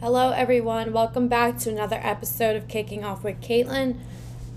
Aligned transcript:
Hello, 0.00 0.30
everyone. 0.30 0.92
Welcome 0.92 1.26
back 1.26 1.58
to 1.58 1.70
another 1.70 1.98
episode 2.00 2.54
of 2.54 2.68
Kicking 2.68 3.02
Off 3.02 3.24
with 3.24 3.40
Caitlin. 3.40 3.98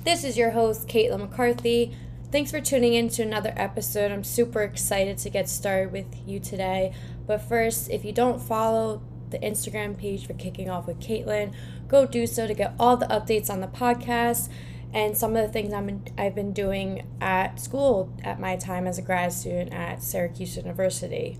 This 0.03 0.23
is 0.23 0.37
your 0.37 0.51
host, 0.51 0.87
Caitlin 0.87 1.21
McCarthy. 1.21 1.97
Thanks 2.31 2.51
for 2.51 2.61
tuning 2.61 2.93
in 2.93 3.09
to 3.09 3.23
another 3.23 3.51
episode. 3.55 4.11
I'm 4.11 4.23
super 4.23 4.61
excited 4.61 5.17
to 5.17 5.31
get 5.31 5.49
started 5.49 5.91
with 5.91 6.05
you 6.27 6.39
today. 6.39 6.93
But 7.25 7.41
first, 7.41 7.89
if 7.89 8.05
you 8.05 8.11
don't 8.11 8.39
follow 8.39 9.01
the 9.31 9.39
Instagram 9.39 9.97
page 9.97 10.27
for 10.27 10.33
Kicking 10.33 10.69
Off 10.69 10.85
with 10.85 10.99
Caitlin, 10.99 11.55
go 11.87 12.05
do 12.05 12.27
so 12.27 12.45
to 12.45 12.53
get 12.53 12.75
all 12.79 12.95
the 12.95 13.07
updates 13.07 13.49
on 13.49 13.61
the 13.61 13.67
podcast 13.67 14.47
and 14.93 15.17
some 15.17 15.35
of 15.35 15.41
the 15.41 15.51
things 15.51 15.73
I'm, 15.73 16.05
I've 16.19 16.35
been 16.35 16.53
doing 16.53 17.07
at 17.19 17.59
school 17.59 18.15
at 18.23 18.39
my 18.39 18.57
time 18.57 18.85
as 18.85 18.99
a 18.99 19.01
grad 19.01 19.33
student 19.33 19.73
at 19.73 20.03
Syracuse 20.03 20.55
University. 20.55 21.39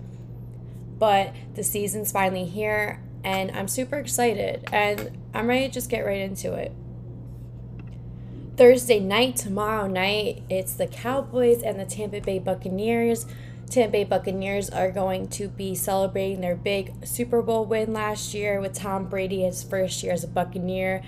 But 0.98 1.36
the 1.54 1.62
season's 1.62 2.10
finally 2.10 2.46
here, 2.46 3.00
and 3.24 3.50
I'm 3.52 3.68
super 3.68 3.96
excited, 3.96 4.68
and 4.72 5.18
I'm 5.34 5.46
ready 5.46 5.66
to 5.66 5.72
just 5.72 5.90
get 5.90 6.00
right 6.00 6.20
into 6.20 6.52
it. 6.54 6.72
Thursday 8.56 9.00
night, 9.00 9.36
tomorrow 9.36 9.86
night, 9.86 10.42
it's 10.50 10.74
the 10.74 10.86
Cowboys 10.86 11.62
and 11.62 11.80
the 11.80 11.86
Tampa 11.86 12.20
Bay 12.20 12.38
Buccaneers. 12.38 13.26
Tampa 13.70 13.92
Bay 13.92 14.04
Buccaneers 14.04 14.68
are 14.68 14.90
going 14.90 15.28
to 15.28 15.48
be 15.48 15.74
celebrating 15.74 16.42
their 16.42 16.56
big 16.56 17.06
Super 17.06 17.40
Bowl 17.40 17.64
win 17.64 17.92
last 17.92 18.34
year 18.34 18.60
with 18.60 18.74
Tom 18.74 19.08
Brady 19.08 19.42
his 19.42 19.62
first 19.62 20.02
year 20.02 20.12
as 20.12 20.24
a 20.24 20.28
Buccaneer 20.28 21.02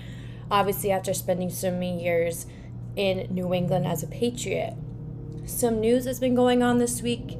obviously 0.49 0.91
after 0.91 1.13
spending 1.13 1.49
so 1.49 1.71
many 1.71 2.03
years 2.03 2.45
in 2.95 3.27
New 3.29 3.53
England 3.53 3.85
as 3.85 4.03
a 4.03 4.07
Patriot. 4.07 4.75
Some 5.45 5.79
news 5.79 6.05
has 6.05 6.19
been 6.19 6.35
going 6.35 6.63
on 6.63 6.77
this 6.77 7.01
week. 7.01 7.37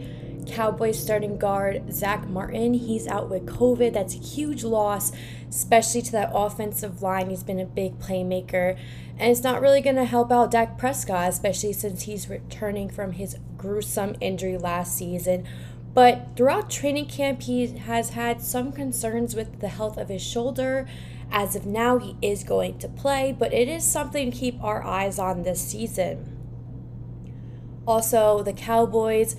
Cowboys 0.47 1.01
starting 1.01 1.37
guard 1.37 1.93
Zack 1.93 2.27
Martin, 2.27 2.73
he's 2.73 3.07
out 3.07 3.29
with 3.29 3.45
COVID. 3.45 3.93
That's 3.93 4.15
a 4.15 4.19
huge 4.19 4.63
loss, 4.63 5.11
especially 5.49 6.01
to 6.03 6.11
that 6.13 6.31
offensive 6.33 7.01
line. 7.01 7.29
He's 7.29 7.43
been 7.43 7.59
a 7.59 7.65
big 7.65 7.99
playmaker, 7.99 8.77
and 9.17 9.31
it's 9.31 9.43
not 9.43 9.61
really 9.61 9.81
going 9.81 9.95
to 9.95 10.05
help 10.05 10.31
out 10.31 10.51
Dak 10.51 10.77
Prescott, 10.77 11.29
especially 11.29 11.73
since 11.73 12.03
he's 12.03 12.29
returning 12.29 12.89
from 12.89 13.13
his 13.13 13.37
gruesome 13.57 14.15
injury 14.21 14.57
last 14.57 14.95
season. 14.95 15.45
But 15.93 16.29
throughout 16.35 16.69
training 16.69 17.07
camp, 17.07 17.43
he 17.43 17.67
has 17.67 18.09
had 18.11 18.41
some 18.41 18.71
concerns 18.71 19.35
with 19.35 19.61
the 19.61 19.69
health 19.69 19.97
of 19.97 20.09
his 20.09 20.21
shoulder 20.21 20.87
as 21.31 21.55
of 21.55 21.65
now, 21.65 21.97
he 21.97 22.15
is 22.21 22.43
going 22.43 22.77
to 22.79 22.87
play, 22.87 23.35
but 23.37 23.53
it 23.53 23.67
is 23.67 23.83
something 23.83 24.31
to 24.31 24.37
keep 24.37 24.61
our 24.63 24.83
eyes 24.83 25.19
on 25.19 25.43
this 25.43 25.61
season. 25.61 26.31
Also, 27.87 28.41
the 28.41 28.53
Cowboys, 28.53 29.35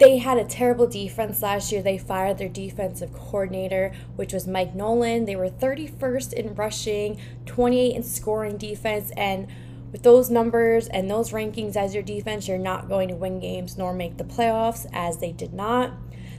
they 0.00 0.16
had 0.16 0.38
a 0.38 0.44
terrible 0.44 0.86
defense 0.86 1.42
last 1.42 1.70
year. 1.70 1.82
They 1.82 1.98
fired 1.98 2.38
their 2.38 2.48
defensive 2.48 3.12
coordinator, 3.12 3.92
which 4.16 4.32
was 4.32 4.46
Mike 4.46 4.74
Nolan. 4.74 5.26
They 5.26 5.36
were 5.36 5.50
31st 5.50 6.32
in 6.32 6.54
rushing, 6.54 7.20
28 7.44 7.94
in 7.94 8.02
scoring 8.02 8.56
defense, 8.56 9.12
and 9.16 9.46
with 9.92 10.02
those 10.02 10.30
numbers 10.30 10.88
and 10.88 11.10
those 11.10 11.32
rankings 11.32 11.76
as 11.76 11.94
your 11.94 12.02
defense, 12.02 12.48
you're 12.48 12.58
not 12.58 12.88
going 12.88 13.08
to 13.08 13.14
win 13.14 13.40
games 13.40 13.76
nor 13.76 13.92
make 13.92 14.16
the 14.16 14.24
playoffs, 14.24 14.86
as 14.92 15.18
they 15.18 15.32
did 15.32 15.52
not. 15.52 15.92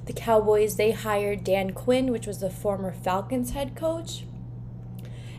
The 0.05 0.13
Cowboys, 0.13 0.77
they 0.77 0.91
hired 0.91 1.43
Dan 1.43 1.71
Quinn, 1.71 2.11
which 2.11 2.25
was 2.25 2.39
the 2.39 2.49
former 2.49 2.91
Falcons 2.91 3.51
head 3.51 3.75
coach. 3.75 4.23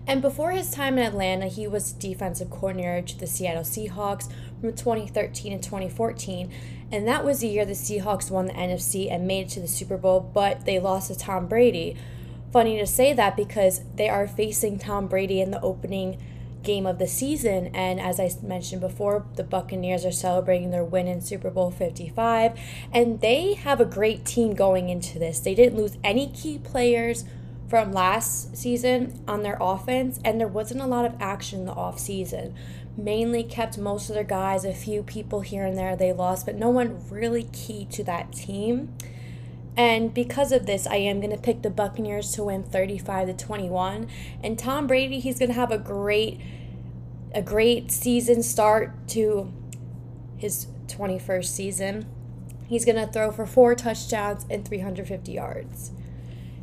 And 0.07 0.21
before 0.21 0.51
his 0.51 0.71
time 0.71 0.99
in 0.99 1.07
Atlanta, 1.07 1.47
he 1.47 1.67
was 1.67 1.93
defensive 1.93 2.51
coordinator 2.51 3.03
to 3.03 3.19
the 3.19 3.27
Seattle 3.27 3.63
Seahawks 3.63 4.31
from 4.61 4.75
2013 4.75 5.53
and 5.53 5.63
2014. 5.63 6.51
And 6.93 7.09
that 7.09 7.25
was 7.25 7.41
the 7.41 7.49
year 7.49 7.65
the 7.65 7.73
Seahawks 7.73 8.31
won 8.31 8.47
the 8.47 8.53
NFC 8.53 9.11
and 9.11 9.27
made 9.27 9.47
it 9.47 9.49
to 9.51 9.61
the 9.61 9.67
Super 9.67 9.97
Bowl, 9.97 10.21
but 10.21 10.67
they 10.67 10.79
lost 10.79 11.09
to 11.09 11.19
Tom 11.19 11.47
Brady. 11.49 11.97
Funny 12.53 12.79
to 12.79 12.87
say 12.87 13.15
that 13.15 13.35
because 13.35 13.81
they 13.97 14.11
are 14.11 14.29
facing 14.29 14.79
Tom 14.79 15.07
Brady 15.07 15.41
in 15.41 15.51
the 15.51 15.61
opening 15.63 16.23
game 16.63 16.87
of 16.87 16.99
the 16.99 17.07
season. 17.07 17.75
And 17.75 17.99
as 17.99 18.21
I 18.21 18.31
mentioned 18.43 18.83
before, 18.83 19.25
the 19.37 19.43
Buccaneers 19.43 20.05
are 20.05 20.13
celebrating 20.13 20.71
their 20.71 20.85
win 20.85 21.09
in 21.09 21.23
Super 21.23 21.49
Bowl 21.49 21.71
55. 21.71 22.61
And 22.93 23.23
they 23.23 23.55
have 23.55 23.81
a 23.81 23.87
great 23.87 24.27
team 24.27 24.55
going 24.55 24.91
into 24.91 25.19
this. 25.19 25.41
They 25.41 25.55
didn't 25.55 25.79
lose 25.79 25.97
any 26.05 26.29
key 26.29 26.59
players 26.59 27.25
from 27.73 27.91
last 27.91 28.55
season 28.55 29.19
on 29.27 29.43
their 29.43 29.57
offense, 29.59 30.21
and 30.23 30.39
there 30.39 30.47
wasn't 30.47 30.79
a 30.83 30.87
lot 30.87 31.07
of 31.07 31.15
action 31.19 31.61
in 31.61 31.65
the 31.65 31.73
off 31.73 31.99
season. 31.99 32.55
Mainly 32.97 33.43
kept 33.43 33.79
most 33.79 34.09
of 34.09 34.15
their 34.15 34.25
guys, 34.25 34.65
a 34.65 34.75
few 34.75 35.03
people 35.03 35.41
here 35.41 35.65
and 35.65 35.77
there 35.77 35.97
they 35.97 36.13
lost, 36.13 36.45
but 36.45 36.57
no 36.57 36.69
one 36.69 37.03
really 37.11 37.45
key 37.53 37.87
to 37.87 38.05
that 38.05 38.33
team. 38.33 38.95
And 39.77 40.13
because 40.13 40.53
of 40.53 40.67
this, 40.67 40.87
I 40.87 40.97
am 40.97 41.21
going 41.21 41.35
to 41.35 41.41
pick 41.41 41.63
the 41.63 41.71
Buccaneers 41.71 42.33
to 42.33 42.45
win 42.45 42.63
35 42.63 43.29
to 43.29 43.35
21. 43.35 44.09
And 44.43 44.59
Tom 44.59 44.87
Brady, 44.87 45.19
he's 45.19 45.39
going 45.39 45.49
to 45.49 45.55
have 45.55 45.71
a 45.71 45.79
great 45.79 46.41
a 47.35 47.41
great 47.41 47.91
season 47.91 48.43
start 48.43 49.09
to 49.09 49.51
his 50.37 50.67
21st 50.89 51.47
season. 51.47 52.07
He's 52.67 52.85
going 52.85 52.97
to 52.97 53.11
throw 53.11 53.31
for 53.31 53.47
four 53.47 53.75
touchdowns 53.75 54.45
and 54.51 54.67
350 54.67 55.33
yards. 55.33 55.93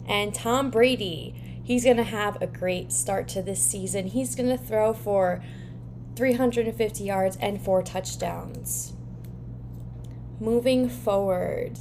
And 0.07 0.33
Tom 0.33 0.69
Brady, 0.69 1.61
he's 1.63 1.83
going 1.83 1.97
to 1.97 2.03
have 2.03 2.41
a 2.41 2.47
great 2.47 2.91
start 2.91 3.27
to 3.29 3.41
this 3.41 3.63
season. 3.63 4.07
He's 4.07 4.35
going 4.35 4.49
to 4.49 4.57
throw 4.57 4.93
for 4.93 5.43
350 6.19 7.01
yards 7.01 7.37
and 7.37 7.61
four 7.61 7.81
touchdowns. 7.81 8.91
Moving 10.41 10.89
forward, 10.89 11.79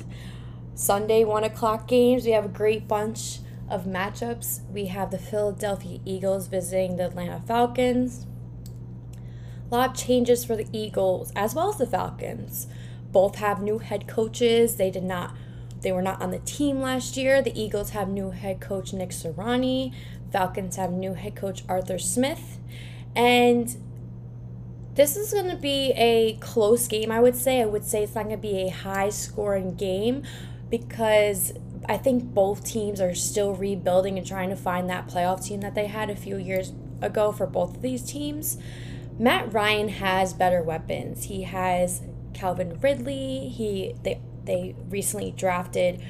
Sunday, 0.77 1.25
1 1.25 1.43
o'clock 1.43 1.89
games, 1.89 2.25
we 2.25 2.31
have 2.31 2.45
a 2.45 2.49
great 2.49 2.87
bunch 2.87 3.41
of 3.69 3.85
matchups. 3.85 4.61
We 4.71 4.87
have 4.87 5.11
the 5.11 5.19
Philadelphia 5.19 5.99
Eagles 6.05 6.47
visiting 6.47 6.99
the 6.99 7.07
Atlanta 7.07 7.43
Falcons. 7.49 8.27
A 9.73 9.75
lot 9.75 9.91
of 9.91 9.97
changes 9.97 10.45
for 10.45 10.55
the 10.55 10.69
Eagles 10.73 11.33
as 11.35 11.57
well 11.57 11.71
as 11.71 11.79
the 11.79 11.87
Falcons. 11.87 12.69
Both 13.11 13.35
have 13.37 13.61
new 13.61 13.79
head 13.79 14.07
coaches. 14.07 14.77
They 14.77 14.93
did 14.93 15.03
not 15.03 15.35
they 15.81 15.91
were 15.91 16.03
not 16.03 16.23
on 16.23 16.31
the 16.31 16.39
team 16.39 16.81
last 16.81 17.17
year. 17.17 17.43
The 17.43 17.61
Eagles 17.61 17.91
have 17.91 18.09
new 18.09 18.31
head 18.31 18.61
coach 18.61 18.93
Nick 18.93 19.11
Sirianni. 19.11 19.93
Falcons 20.31 20.77
have 20.77 20.93
new 20.93 21.15
head 21.15 21.35
coach 21.35 21.65
Arthur 21.69 21.99
Smith. 21.99 22.61
And 23.17 23.77
this 24.99 25.17
is 25.17 25.33
going 25.33 25.49
to 25.49 25.57
be 25.57 25.93
a 25.97 26.37
close 26.41 26.89
game, 26.89 27.13
I 27.13 27.21
would 27.21 27.37
say. 27.37 27.63
I 27.63 27.67
would 27.67 27.85
say 27.85 28.03
it's 28.03 28.17
not 28.17 28.25
going 28.25 28.37
to 28.37 28.43
be 28.43 28.63
a 28.63 28.69
high 28.69 29.11
scoring 29.11 29.77
game 29.77 30.25
because 30.69 31.53
I 31.89 31.97
think 31.97 32.25
both 32.35 32.65
teams 32.65 33.01
are 33.01 33.15
still 33.15 33.55
rebuilding 33.55 34.19
and 34.19 34.27
trying 34.27 34.51
to 34.51 34.57
find 34.57 34.91
that 34.91 35.07
playoff 35.07 35.45
team 35.45 35.61
that 35.61 35.77
they 35.77 35.87
had 35.87 36.11
a 36.11 36.17
few 36.17 36.37
years 36.37 36.73
ago 37.01 37.31
for 37.31 37.47
both 37.47 37.77
of 37.77 37.83
these 37.83 38.03
teams. 38.03 38.59
Matt 39.21 39.53
Ryan 39.53 39.89
has 39.89 40.35
better 40.35 40.65
weapons. 40.65 41.27
He 41.27 41.45
has 41.45 42.03
Calvin 42.35 42.81
Ridley. 42.81 43.51
He 43.51 43.95
they 44.03 44.21
they 44.43 44.75
recently 44.89 45.31
drafted 45.31 46.03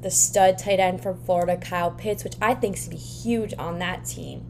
the 0.00 0.10
stud 0.10 0.56
tight 0.56 0.80
end 0.80 1.02
from 1.02 1.22
Florida, 1.24 1.58
Kyle 1.58 1.90
Pitts, 1.90 2.24
which 2.24 2.36
I 2.40 2.54
think 2.54 2.78
is 2.78 2.88
be 2.88 2.96
huge 2.96 3.52
on 3.58 3.80
that 3.80 4.06
team. 4.06 4.46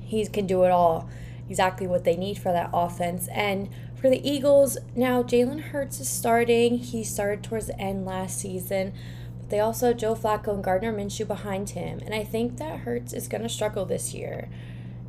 He 0.00 0.26
can 0.26 0.48
do 0.48 0.64
it 0.64 0.72
all, 0.72 1.08
exactly 1.48 1.86
what 1.86 2.04
they 2.04 2.16
need 2.16 2.38
for 2.38 2.52
that 2.52 2.70
offense. 2.72 3.28
And 3.28 3.68
for 3.94 4.08
the 4.10 4.28
Eagles, 4.28 4.78
now 4.96 5.22
Jalen 5.22 5.60
Hurts 5.60 6.00
is 6.00 6.08
starting. 6.08 6.78
He 6.78 7.04
started 7.04 7.44
towards 7.44 7.68
the 7.68 7.80
end 7.80 8.04
last 8.04 8.38
season. 8.38 8.92
But 9.38 9.50
they 9.50 9.60
also 9.60 9.88
have 9.88 9.96
Joe 9.96 10.14
Flacco 10.14 10.54
and 10.54 10.64
Gardner 10.64 10.92
Minshew 10.92 11.26
behind 11.26 11.70
him. 11.70 12.00
And 12.04 12.14
I 12.14 12.24
think 12.24 12.56
that 12.58 12.80
Hurts 12.80 13.12
is 13.12 13.28
going 13.28 13.42
to 13.42 13.48
struggle 13.48 13.84
this 13.84 14.12
year. 14.12 14.48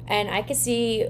And 0.08 0.30
I 0.30 0.42
could 0.42 0.58
see, 0.58 1.08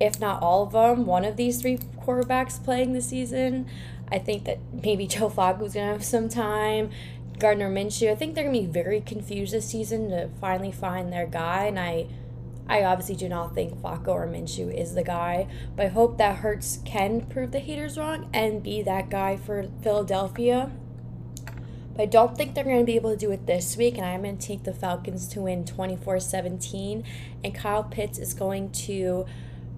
if 0.00 0.20
not 0.20 0.42
all 0.42 0.64
of 0.64 0.72
them, 0.72 1.06
one 1.06 1.24
of 1.24 1.36
these 1.36 1.62
three 1.62 1.78
quarterbacks 1.78 2.62
playing 2.62 2.92
this 2.92 3.08
season. 3.08 3.66
I 4.10 4.18
think 4.18 4.44
that 4.44 4.58
maybe 4.72 5.06
Joe 5.08 5.30
Flacco's 5.30 5.74
going 5.74 5.86
to 5.86 5.92
have 5.92 6.04
some 6.04 6.28
time. 6.28 6.90
Gardner 7.38 7.70
Minshew, 7.70 8.10
I 8.10 8.14
think 8.14 8.34
they're 8.34 8.44
going 8.44 8.54
to 8.54 8.66
be 8.68 8.72
very 8.72 9.00
confused 9.00 9.52
this 9.52 9.66
season 9.66 10.10
to 10.10 10.28
finally 10.40 10.70
find 10.70 11.12
their 11.12 11.26
guy. 11.26 11.66
And 11.66 11.78
I, 11.78 12.06
I 12.68 12.82
obviously 12.82 13.16
do 13.16 13.28
not 13.28 13.54
think 13.54 13.74
Flacco 13.74 14.08
or 14.08 14.26
Minshew 14.26 14.72
is 14.72 14.94
the 14.94 15.04
guy. 15.04 15.48
But 15.76 15.86
I 15.86 15.88
hope 15.90 16.18
that 16.18 16.36
Hurts 16.36 16.78
can 16.84 17.22
prove 17.22 17.52
the 17.52 17.58
haters 17.58 17.98
wrong 17.98 18.30
and 18.32 18.62
be 18.62 18.82
that 18.82 19.10
guy 19.10 19.36
for 19.36 19.68
Philadelphia. 19.82 20.70
But 21.94 22.02
I 22.02 22.06
don't 22.06 22.36
think 22.36 22.54
they're 22.54 22.64
going 22.64 22.80
to 22.80 22.84
be 22.84 22.96
able 22.96 23.10
to 23.10 23.16
do 23.16 23.30
it 23.30 23.46
this 23.46 23.76
week. 23.76 23.96
And 23.96 24.06
I'm 24.06 24.22
going 24.22 24.38
to 24.38 24.46
take 24.46 24.64
the 24.64 24.72
Falcons 24.72 25.28
to 25.28 25.42
win 25.42 25.64
24 25.64 26.20
17. 26.20 27.04
And 27.44 27.54
Kyle 27.54 27.84
Pitts 27.84 28.18
is 28.18 28.32
going 28.32 28.72
to 28.72 29.26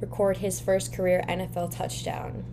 record 0.01 0.39
his 0.39 0.61
first 0.61 0.93
career 0.93 1.25
NFL 1.29 1.77
touchdown. 1.77 2.45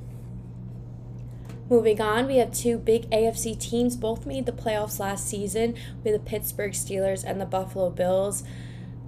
Moving 1.69 2.01
on, 2.01 2.27
we 2.27 2.38
have 2.38 2.51
two 2.51 2.77
big 2.77 3.09
AFC 3.09 3.57
teams. 3.57 3.95
Both 3.95 4.25
made 4.25 4.45
the 4.45 4.51
playoffs 4.51 5.00
last 5.00 5.27
season 5.27 5.75
with 6.03 6.13
the 6.13 6.19
Pittsburgh 6.19 6.74
Steelers 6.74 7.24
and 7.24 7.39
the 7.39 7.45
Buffalo 7.45 7.89
Bills. 7.89 8.44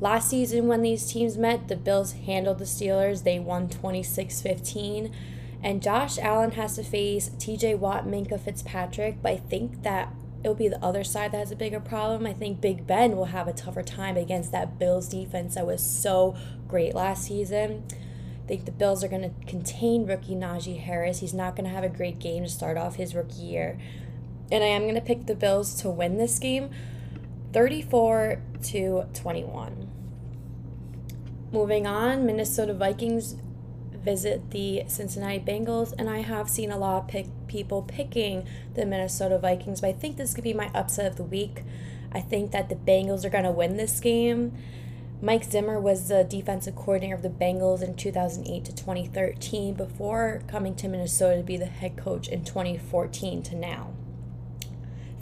Last 0.02 0.30
season, 0.30 0.68
when 0.68 0.82
these 0.82 1.12
teams 1.12 1.38
met, 1.38 1.68
the 1.68 1.76
Bills 1.76 2.14
handled 2.14 2.60
the 2.60 2.66
Steelers. 2.66 3.24
They 3.24 3.40
won 3.40 3.70
26 3.70 4.42
15. 4.42 5.16
And 5.64 5.82
Josh 5.82 6.20
Allen 6.20 6.52
has 6.52 6.76
to 6.76 6.84
face 6.84 7.30
TJ 7.30 7.80
Watt, 7.80 8.06
Minkah 8.06 8.40
Fitzpatrick. 8.40 9.22
But 9.22 9.32
I 9.32 9.38
think 9.38 9.84
that 9.84 10.14
it'll 10.44 10.54
be 10.54 10.68
the 10.68 10.84
other 10.84 11.04
side 11.04 11.32
that 11.32 11.40
has 11.40 11.52
a 11.52 11.56
bigger 11.56 11.80
problem. 11.80 12.28
I 12.28 12.34
think 12.34 12.62
Big 12.62 12.86
Ben 12.86 13.16
will 13.16 13.26
have 13.26 13.48
a 13.48 13.54
tougher 13.54 13.82
time 13.82 14.16
against 14.16 14.52
that 14.52 14.78
Bills 14.78 15.08
defense 15.08 15.56
that 15.56 15.66
was 15.66 15.82
so 15.82 16.36
great 16.68 16.94
last 16.94 17.26
season. 17.26 17.84
I 18.44 18.48
think 18.48 18.66
the 18.66 18.72
Bills 18.72 19.04
are 19.04 19.08
going 19.08 19.24
to 19.24 19.46
contain 19.48 20.06
rookie 20.06 20.36
Najee 20.36 20.80
Harris. 20.80 21.22
He's 21.22 21.34
not 21.34 21.56
going 21.56 21.68
to 21.68 21.74
have 21.74 21.84
a 21.84 21.90
great 21.90 22.20
game 22.20 22.44
to 22.44 22.50
start 22.50 22.78
off 22.78 22.98
his 22.98 23.16
rookie 23.16 23.42
year. 23.42 23.80
And 24.52 24.64
I 24.64 24.68
am 24.68 24.84
going 24.84 24.94
to 24.94 25.02
pick 25.02 25.26
the 25.26 25.34
Bills 25.34 25.74
to 25.82 25.90
win 25.90 26.18
this 26.18 26.38
game 26.38 26.70
34 27.56 28.42
to 28.64 29.06
21. 29.14 29.90
Moving 31.54 31.88
on, 31.88 32.26
Minnesota 32.26 32.74
Vikings 32.74 33.38
visit 33.94 34.52
the 34.52 34.84
Cincinnati 34.88 35.40
Bengals, 35.40 35.94
and 35.98 36.10
I 36.10 36.18
have 36.18 36.50
seen 36.50 36.70
a 36.70 36.78
lot 36.78 37.04
of 37.04 37.08
pick, 37.08 37.28
people 37.48 37.82
picking 37.82 38.46
the 38.74 38.86
Minnesota 38.86 39.40
Vikings, 39.40 39.80
but 39.80 39.88
I 39.88 39.94
think 39.94 40.18
this 40.18 40.34
could 40.34 40.44
be 40.44 40.54
my 40.54 40.70
upset 40.76 41.06
of 41.06 41.16
the 41.16 41.24
week. 41.24 41.64
I 42.12 42.20
think 42.20 42.52
that 42.52 42.68
the 42.68 42.76
Bengals 42.76 43.24
are 43.24 43.30
going 43.30 43.46
to 43.46 43.52
win 43.52 43.78
this 43.78 44.02
game. 44.02 44.52
Mike 45.22 45.46
Zimmer 45.46 45.80
was 45.80 46.10
the 46.10 46.26
defensive 46.26 46.76
coordinator 46.76 47.16
of 47.16 47.22
the 47.22 47.30
Bengals 47.30 47.82
in 47.82 47.96
2008 47.96 48.66
to 48.66 48.76
2013 48.76 49.76
before 49.76 50.42
coming 50.46 50.76
to 50.76 50.90
Minnesota 50.90 51.38
to 51.38 51.44
be 51.44 51.56
the 51.56 51.68
head 51.68 51.96
coach 51.96 52.28
in 52.28 52.44
2014 52.44 53.44
to 53.44 53.56
now. 53.56 53.94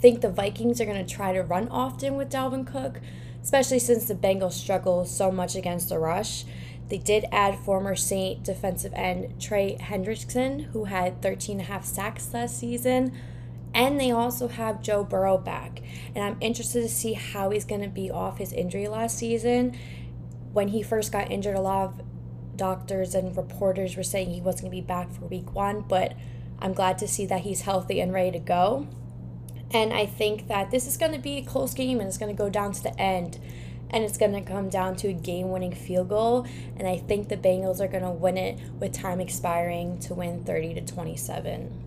Think 0.04 0.20
the 0.20 0.28
Vikings 0.28 0.82
are 0.82 0.84
going 0.84 1.02
to 1.02 1.14
try 1.14 1.32
to 1.32 1.42
run 1.42 1.66
often 1.68 2.14
with 2.14 2.28
Dalvin 2.28 2.66
Cook, 2.66 3.00
especially 3.42 3.78
since 3.78 4.04
the 4.04 4.14
Bengals 4.14 4.52
struggle 4.52 5.06
so 5.06 5.32
much 5.32 5.56
against 5.56 5.88
the 5.88 5.98
rush. 5.98 6.44
They 6.90 6.98
did 6.98 7.24
add 7.32 7.58
former 7.60 7.96
Saint 7.96 8.42
defensive 8.42 8.92
end 8.92 9.40
Trey 9.40 9.78
Hendrickson, 9.80 10.64
who 10.72 10.84
had 10.84 11.22
13 11.22 11.58
and 11.58 11.66
a 11.66 11.72
half 11.72 11.86
sacks 11.86 12.34
last 12.34 12.58
season. 12.58 13.14
And 13.72 13.98
they 13.98 14.10
also 14.10 14.48
have 14.48 14.82
Joe 14.82 15.04
Burrow 15.04 15.38
back. 15.38 15.80
And 16.14 16.22
I'm 16.22 16.36
interested 16.42 16.82
to 16.82 16.88
see 16.90 17.14
how 17.14 17.48
he's 17.48 17.64
going 17.64 17.80
to 17.80 17.88
be 17.88 18.10
off 18.10 18.36
his 18.36 18.52
injury 18.52 18.88
last 18.88 19.16
season. 19.16 19.74
When 20.52 20.68
he 20.68 20.82
first 20.82 21.12
got 21.12 21.30
injured, 21.30 21.56
a 21.56 21.62
lot 21.62 21.82
of 21.86 22.02
doctors 22.56 23.14
and 23.14 23.34
reporters 23.34 23.96
were 23.96 24.02
saying 24.02 24.32
he 24.32 24.42
wasn't 24.42 24.64
going 24.64 24.72
to 24.72 24.82
be 24.82 24.86
back 24.86 25.10
for 25.10 25.24
week 25.24 25.54
one, 25.54 25.80
but 25.80 26.12
I'm 26.58 26.74
glad 26.74 26.98
to 26.98 27.08
see 27.08 27.24
that 27.24 27.40
he's 27.40 27.62
healthy 27.62 28.02
and 28.02 28.12
ready 28.12 28.32
to 28.32 28.38
go. 28.38 28.86
And 29.74 29.92
I 29.92 30.06
think 30.06 30.46
that 30.46 30.70
this 30.70 30.86
is 30.86 30.96
going 30.96 31.12
to 31.12 31.18
be 31.18 31.38
a 31.38 31.42
close 31.42 31.74
game 31.74 31.98
and 31.98 32.08
it's 32.08 32.16
going 32.16 32.34
to 32.34 32.42
go 32.42 32.48
down 32.48 32.72
to 32.72 32.82
the 32.82 32.98
end 32.98 33.40
and 33.90 34.04
it's 34.04 34.16
going 34.16 34.32
to 34.32 34.40
come 34.40 34.68
down 34.68 34.94
to 34.96 35.08
a 35.08 35.12
game 35.12 35.50
winning 35.50 35.74
field 35.74 36.08
goal. 36.08 36.46
And 36.76 36.86
I 36.86 36.96
think 36.96 37.28
the 37.28 37.36
Bengals 37.36 37.80
are 37.80 37.88
going 37.88 38.04
to 38.04 38.10
win 38.10 38.36
it 38.36 38.58
with 38.78 38.92
time 38.92 39.20
expiring 39.20 39.98
to 40.00 40.14
win 40.14 40.44
30 40.44 40.74
to 40.74 40.80
27. 40.80 41.82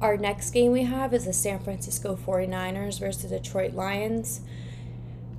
Our 0.00 0.16
next 0.16 0.50
game 0.50 0.72
we 0.72 0.82
have 0.82 1.14
is 1.14 1.24
the 1.24 1.32
San 1.32 1.60
Francisco 1.60 2.16
49ers 2.16 2.98
versus 3.00 3.30
the 3.30 3.38
Detroit 3.38 3.74
Lions. 3.74 4.40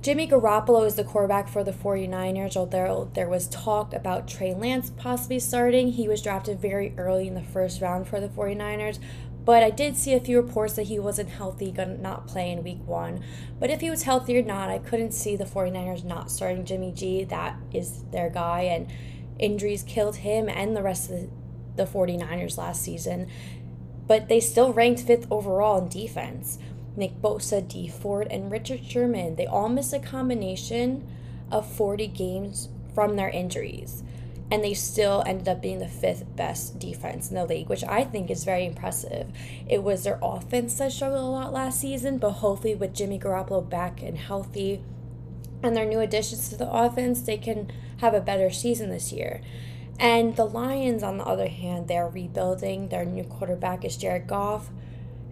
Jimmy 0.02 0.26
Garoppolo 0.26 0.86
is 0.86 0.94
the 0.94 1.04
quarterback 1.04 1.46
for 1.46 1.62
the 1.62 1.72
49ers, 1.72 2.56
although 2.56 3.10
there 3.12 3.28
was 3.28 3.48
talk 3.48 3.92
about 3.92 4.26
Trey 4.26 4.54
Lance 4.54 4.88
possibly 4.88 5.38
starting. 5.38 5.92
He 5.92 6.08
was 6.08 6.22
drafted 6.22 6.58
very 6.58 6.94
early 6.96 7.28
in 7.28 7.34
the 7.34 7.42
first 7.42 7.82
round 7.82 8.08
for 8.08 8.18
the 8.18 8.28
49ers, 8.28 8.98
but 9.44 9.62
I 9.62 9.70
did 9.70 9.96
see 9.96 10.14
a 10.14 10.20
few 10.20 10.40
reports 10.40 10.74
that 10.74 10.84
he 10.84 10.98
wasn't 10.98 11.30
healthy, 11.30 11.70
gonna 11.70 11.96
not 11.96 12.26
play 12.26 12.50
in 12.50 12.62
week 12.62 12.86
one. 12.86 13.22
But 13.58 13.70
if 13.70 13.80
he 13.80 13.90
was 13.90 14.02
healthy 14.02 14.38
or 14.38 14.42
not, 14.42 14.68
I 14.68 14.78
couldn't 14.78 15.12
see 15.12 15.36
the 15.36 15.44
49ers 15.44 16.04
not 16.04 16.30
starting 16.30 16.64
Jimmy 16.64 16.92
G. 16.92 17.24
That 17.24 17.56
is 17.72 18.02
their 18.12 18.30
guy, 18.30 18.62
and 18.62 18.88
injuries 19.38 19.82
killed 19.82 20.16
him 20.16 20.48
and 20.48 20.76
the 20.76 20.82
rest 20.82 21.10
of 21.10 21.30
the 21.76 21.86
49ers 21.86 22.58
last 22.58 22.82
season. 22.82 23.28
But 24.06 24.28
they 24.28 24.40
still 24.40 24.72
ranked 24.72 25.02
fifth 25.02 25.26
overall 25.30 25.82
in 25.82 25.88
defense. 25.88 26.58
Nick 26.96 27.22
Bosa, 27.22 27.66
Dee 27.66 27.88
Ford, 27.88 28.26
and 28.30 28.50
Richard 28.50 28.84
Sherman, 28.84 29.36
they 29.36 29.46
all 29.46 29.68
missed 29.68 29.92
a 29.92 30.00
combination 30.00 31.06
of 31.50 31.70
40 31.70 32.08
games 32.08 32.68
from 32.94 33.16
their 33.16 33.30
injuries 33.30 34.02
and 34.50 34.64
they 34.64 34.74
still 34.74 35.22
ended 35.26 35.48
up 35.48 35.62
being 35.62 35.78
the 35.78 35.88
fifth 35.88 36.24
best 36.36 36.78
defense 36.78 37.28
in 37.28 37.36
the 37.36 37.46
league, 37.46 37.68
which 37.68 37.84
I 37.84 38.04
think 38.04 38.30
is 38.30 38.44
very 38.44 38.66
impressive. 38.66 39.28
It 39.68 39.82
was 39.82 40.04
their 40.04 40.18
offense 40.22 40.76
that 40.78 40.92
struggled 40.92 41.20
a 41.20 41.26
lot 41.26 41.52
last 41.52 41.80
season, 41.80 42.18
but 42.18 42.30
hopefully 42.32 42.74
with 42.74 42.94
Jimmy 42.94 43.18
Garoppolo 43.18 43.68
back 43.68 44.02
and 44.02 44.18
healthy 44.18 44.82
and 45.62 45.76
their 45.76 45.86
new 45.86 46.00
additions 46.00 46.48
to 46.48 46.56
the 46.56 46.70
offense, 46.70 47.22
they 47.22 47.36
can 47.36 47.70
have 47.98 48.14
a 48.14 48.20
better 48.20 48.50
season 48.50 48.90
this 48.90 49.12
year. 49.12 49.40
And 49.98 50.34
the 50.34 50.46
Lions, 50.46 51.02
on 51.02 51.18
the 51.18 51.24
other 51.24 51.48
hand, 51.48 51.86
they're 51.86 52.08
rebuilding. 52.08 52.88
Their 52.88 53.04
new 53.04 53.24
quarterback 53.24 53.84
is 53.84 53.98
Jared 53.98 54.26
Goff, 54.26 54.70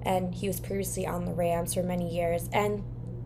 and 0.02 0.34
he 0.34 0.46
was 0.46 0.60
previously 0.60 1.06
on 1.06 1.24
the 1.24 1.32
Rams 1.32 1.72
for 1.72 1.82
many 1.82 2.14
years. 2.14 2.50
And 2.52 2.84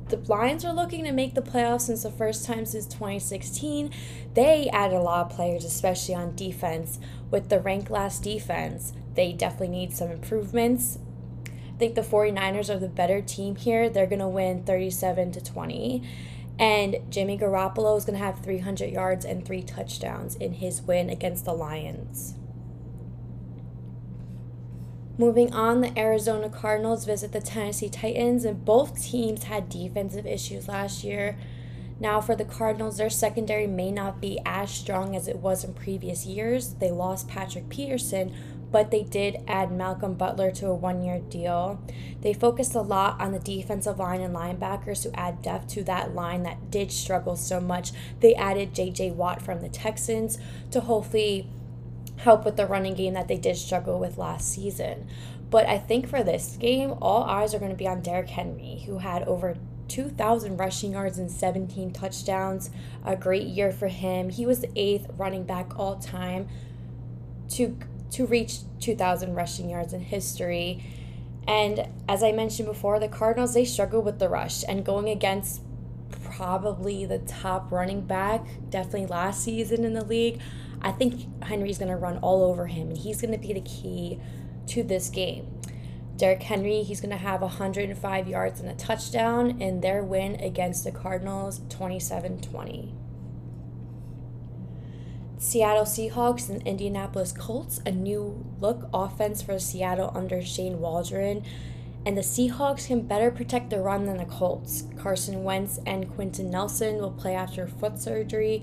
the 0.08 0.16
Lions 0.16 0.64
are 0.64 0.72
looking 0.72 1.04
to 1.04 1.12
make 1.12 1.34
the 1.34 1.43
playoffs 1.43 1.82
since 1.82 2.02
the 2.02 2.10
first 2.10 2.44
time 2.44 2.66
since 2.66 2.87
2016. 2.87 3.90
They 4.34 4.69
added 4.70 4.96
a 4.96 5.00
lot 5.00 5.26
of 5.26 5.37
players, 5.37 5.64
especially 5.64 6.14
on 6.14 6.37
defense. 6.37 6.99
With 7.31 7.49
the 7.49 7.60
rank 7.60 7.90
last 7.90 8.22
defense, 8.22 8.93
they 9.14 9.32
definitely 9.32 9.69
need 9.69 9.93
some 9.93 10.10
improvements. 10.10 10.99
I 11.46 11.78
think 11.78 11.94
the 11.94 12.02
49ers 12.02 12.69
are 12.69 12.78
the 12.78 12.88
better 12.88 13.22
team 13.22 13.56
here. 13.56 13.88
They're 13.88 14.06
going 14.06 14.19
to 14.19 14.28
win 14.28 14.64
37 14.64 15.32
to 15.32 15.44
20. 15.44 16.02
And 16.58 16.96
Jimmy 17.08 17.38
Garoppolo 17.38 17.96
is 17.96 18.05
going 18.05 18.19
to 18.19 18.25
have 18.25 18.40
300 18.40 18.90
yards 18.90 19.25
and 19.25 19.44
three 19.44 19.62
touchdowns 19.62 20.37
in 20.37 20.55
his 20.55 20.82
win 20.82 21.08
against 21.08 21.44
the 21.44 21.55
Lions. 21.55 22.34
Moving 25.18 25.52
on, 25.52 25.82
the 25.82 25.98
Arizona 25.98 26.48
Cardinals 26.48 27.04
visit 27.04 27.32
the 27.32 27.40
Tennessee 27.40 27.90
Titans, 27.90 28.46
and 28.46 28.64
both 28.64 29.02
teams 29.02 29.44
had 29.44 29.68
defensive 29.68 30.26
issues 30.26 30.68
last 30.68 31.04
year. 31.04 31.36
Now, 32.00 32.20
for 32.20 32.34
the 32.34 32.46
Cardinals, 32.46 32.96
their 32.96 33.10
secondary 33.10 33.66
may 33.66 33.92
not 33.92 34.20
be 34.20 34.40
as 34.46 34.70
strong 34.70 35.14
as 35.14 35.28
it 35.28 35.36
was 35.36 35.64
in 35.64 35.74
previous 35.74 36.24
years. 36.24 36.74
They 36.74 36.90
lost 36.90 37.28
Patrick 37.28 37.68
Peterson, 37.68 38.34
but 38.72 38.90
they 38.90 39.02
did 39.02 39.44
add 39.46 39.70
Malcolm 39.70 40.14
Butler 40.14 40.50
to 40.52 40.68
a 40.68 40.74
one 40.74 41.04
year 41.04 41.20
deal. 41.20 41.78
They 42.22 42.32
focused 42.32 42.74
a 42.74 42.80
lot 42.80 43.20
on 43.20 43.32
the 43.32 43.38
defensive 43.38 43.98
line 43.98 44.22
and 44.22 44.34
linebackers 44.34 45.02
to 45.02 45.16
add 45.16 45.42
depth 45.42 45.68
to 45.74 45.84
that 45.84 46.14
line 46.14 46.42
that 46.44 46.70
did 46.70 46.90
struggle 46.90 47.36
so 47.36 47.60
much. 47.60 47.92
They 48.20 48.34
added 48.34 48.74
JJ 48.74 49.14
Watt 49.14 49.42
from 49.42 49.60
the 49.60 49.68
Texans 49.68 50.38
to 50.70 50.80
hopefully 50.80 51.50
help 52.22 52.44
with 52.44 52.56
the 52.56 52.66
running 52.66 52.94
game 52.94 53.14
that 53.14 53.28
they 53.28 53.36
did 53.36 53.56
struggle 53.56 53.98
with 53.98 54.19
last 54.19 54.48
season. 54.48 55.08
But 55.50 55.66
I 55.66 55.78
think 55.78 56.08
for 56.08 56.22
this 56.22 56.56
game, 56.58 56.94
all 57.02 57.24
eyes 57.24 57.52
are 57.52 57.58
going 57.58 57.72
to 57.72 57.76
be 57.76 57.86
on 57.86 58.00
Derrick 58.00 58.30
Henry, 58.30 58.84
who 58.86 58.98
had 58.98 59.22
over 59.24 59.56
2,000 59.88 60.56
rushing 60.56 60.92
yards 60.92 61.19
and 61.19 61.30
17 61.30 61.92
touchdowns. 61.92 62.70
A 63.05 63.17
great 63.17 63.46
year 63.48 63.70
for 63.72 63.88
him. 63.88 64.31
He 64.31 64.46
was 64.46 64.60
the 64.60 64.70
eighth 64.76 65.08
running 65.19 65.44
back 65.44 65.79
all 65.79 65.96
time 65.96 66.48
to 67.50 67.76
to 68.12 68.26
reach 68.26 68.58
2,000 68.81 69.34
rushing 69.34 69.70
yards 69.70 69.93
in 69.93 70.00
history. 70.00 70.84
And 71.48 71.88
as 72.08 72.22
I 72.22 72.31
mentioned 72.31 72.69
before, 72.69 73.00
the 73.00 73.08
Cardinals 73.08 73.55
they 73.55 73.64
struggle 73.64 74.02
with 74.02 74.19
the 74.19 74.29
rush 74.29 74.64
and 74.69 74.84
going 74.84 75.08
against 75.08 75.62
probably 76.22 77.05
the 77.05 77.19
top 77.19 77.72
running 77.72 78.02
back, 78.02 78.44
definitely 78.70 79.06
last 79.06 79.43
season 79.43 79.84
in 79.84 79.94
the 79.94 80.05
league. 80.05 80.41
I 80.82 80.93
think 80.93 81.44
Henry's 81.44 81.79
going 81.79 81.91
to 81.91 81.96
run 81.96 82.19
all 82.19 82.43
over 82.44 82.67
him, 82.67 82.89
and 82.89 82.98
he's 82.98 83.20
going 83.20 83.32
to 83.32 83.39
be 83.39 83.53
the 83.53 83.60
key 83.60 84.20
to 84.69 84.82
this 84.82 85.08
game. 85.08 85.46
Derrick 86.17 86.43
Henry, 86.43 86.82
he's 86.82 87.01
going 87.01 87.10
to 87.10 87.17
have 87.17 87.41
105 87.41 88.29
yards 88.29 88.60
and 88.60 88.69
a 88.69 88.74
touchdown 88.74 89.60
in 89.60 89.81
their 89.81 90.03
win 90.03 90.34
against 90.36 90.84
the 90.84 90.93
Cardinals 90.93 91.62
27 91.69 92.41
20. 92.41 92.94
Seattle 95.39 95.84
Seahawks 95.84 96.48
and 96.48 96.62
Indianapolis 96.62 97.32
Colts, 97.32 97.81
a 97.84 97.91
new 97.91 98.46
look 98.60 98.89
offense 98.94 99.43
for 99.43 99.58
Seattle 99.58 100.12
under 100.15 100.41
Shane 100.41 100.79
Waldron. 100.79 101.43
And 102.06 102.17
the 102.17 102.22
Seahawks 102.22 102.86
can 102.86 103.03
better 103.03 103.31
protect 103.31 103.70
the 103.70 103.81
run 103.81 104.06
than 104.06 104.19
the 104.19 104.24
Colts. 104.24 104.84
Carson 104.96 105.43
Wentz 105.43 105.81
and 105.84 106.12
Quenton 106.15 106.51
Nelson 106.51 106.98
will 106.98 107.10
play 107.10 107.34
after 107.34 107.67
foot 107.67 108.01
surgery, 108.01 108.62